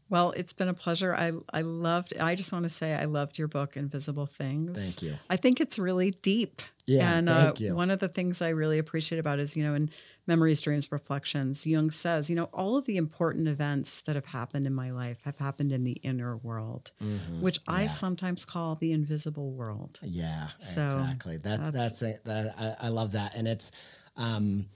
[0.08, 1.14] Well, it's been a pleasure.
[1.14, 2.14] I I loved.
[2.18, 4.76] I just want to say I loved your book, Invisible Things.
[4.76, 5.16] Thank you.
[5.30, 6.62] I think it's really deep.
[6.84, 7.76] Yeah, and thank uh, you.
[7.76, 9.88] one of the things I really appreciate about it is you know in
[10.30, 14.64] Memories, Dreams, Reflections, Jung says you know all of the important events that have happened
[14.64, 17.42] in my life have happened in the inner world, mm-hmm.
[17.42, 17.74] which yeah.
[17.74, 19.98] I sometimes call the invisible world.
[20.02, 21.36] Yeah, so exactly.
[21.36, 23.72] That's that's, that's That, I, I love that, and it's.
[24.16, 24.66] Um,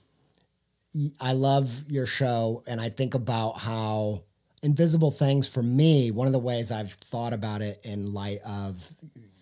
[1.20, 4.22] I love your show, and I think about how
[4.62, 6.11] invisible things for me.
[6.11, 8.94] One of the ways I've thought about it in light of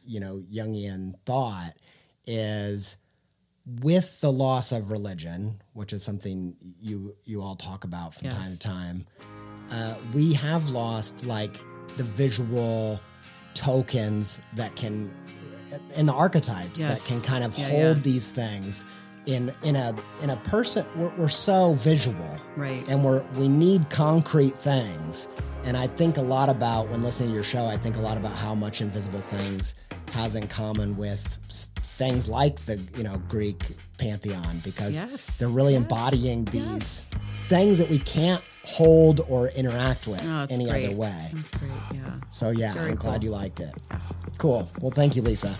[0.04, 1.74] you know Jungian thought
[2.26, 2.96] is
[3.66, 8.36] with the loss of religion, which is something you you all talk about from yes.
[8.36, 9.06] time to time.
[9.70, 11.60] Uh, we have lost like
[11.96, 13.00] the visual
[13.54, 15.10] tokens that can
[15.96, 17.06] and the archetypes yes.
[17.06, 18.02] that can kind of yeah, hold yeah.
[18.02, 18.84] these things
[19.26, 23.88] in in a in a person we're, we're so visual right and we're we need
[23.88, 25.28] concrete things
[25.64, 28.16] and i think a lot about when listening to your show i think a lot
[28.16, 29.74] about how much invisible things
[30.12, 31.38] has in common with
[32.02, 33.62] things like the you know greek
[33.96, 35.38] pantheon because yes.
[35.38, 35.82] they're really yes.
[35.82, 37.10] embodying these yes.
[37.48, 40.86] things that we can't hold or interact with oh, any great.
[40.86, 43.10] other way that's great yeah so yeah Very i'm cool.
[43.10, 43.72] glad you liked it
[44.38, 45.54] cool well thank you lisa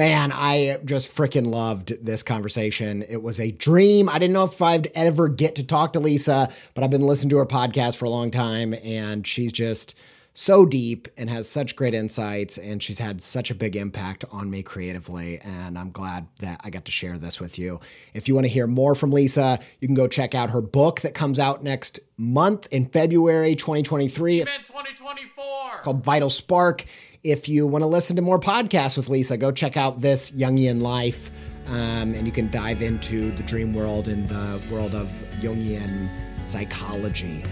[0.00, 3.04] Man, I just freaking loved this conversation.
[3.06, 4.08] It was a dream.
[4.08, 7.28] I didn't know if I'd ever get to talk to Lisa, but I've been listening
[7.28, 9.94] to her podcast for a long time, and she's just
[10.32, 14.48] so deep and has such great insights, and she's had such a big impact on
[14.48, 15.38] me creatively.
[15.40, 17.78] And I'm glad that I got to share this with you.
[18.14, 21.02] If you want to hear more from Lisa, you can go check out her book
[21.02, 24.44] that comes out next month in February 2023.
[24.44, 25.80] 2024.
[25.82, 26.86] Called Vital Spark.
[27.22, 30.80] If you want to listen to more podcasts with Lisa, go check out this Jungian
[30.80, 31.30] Life.
[31.66, 35.08] Um, and you can dive into the dream world and the world of
[35.40, 36.08] Jungian
[36.44, 37.44] psychology.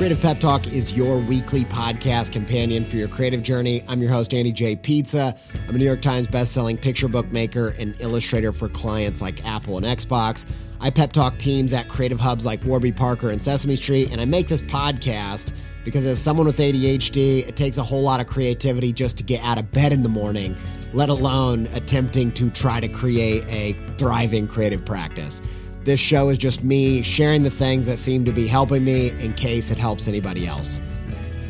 [0.00, 3.84] Creative Pep Talk is your weekly podcast companion for your creative journey.
[3.86, 4.74] I'm your host, Andy J.
[4.74, 5.38] Pizza.
[5.68, 9.76] I'm a New York Times bestselling picture book maker and illustrator for clients like Apple
[9.76, 10.46] and Xbox.
[10.80, 14.24] I pep talk teams at creative hubs like Warby Parker and Sesame Street, and I
[14.24, 15.52] make this podcast
[15.84, 19.42] because as someone with ADHD, it takes a whole lot of creativity just to get
[19.42, 20.56] out of bed in the morning,
[20.94, 25.42] let alone attempting to try to create a thriving creative practice.
[25.84, 29.32] This show is just me sharing the things that seem to be helping me in
[29.34, 30.82] case it helps anybody else.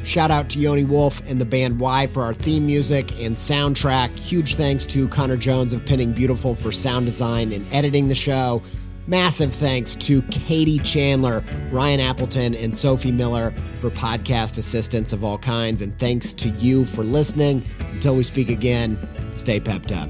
[0.04, 4.10] Shout out to Yoni Wolf and the band Y for our theme music and soundtrack.
[4.16, 8.62] Huge thanks to Connor Jones of Pinning Beautiful for sound design and editing the show.
[9.06, 15.38] Massive thanks to Katie Chandler, Ryan Appleton, and Sophie Miller for podcast assistance of all
[15.38, 15.82] kinds.
[15.82, 17.62] And thanks to you for listening.
[17.92, 18.96] Until we speak again,
[19.34, 20.08] stay pepped up.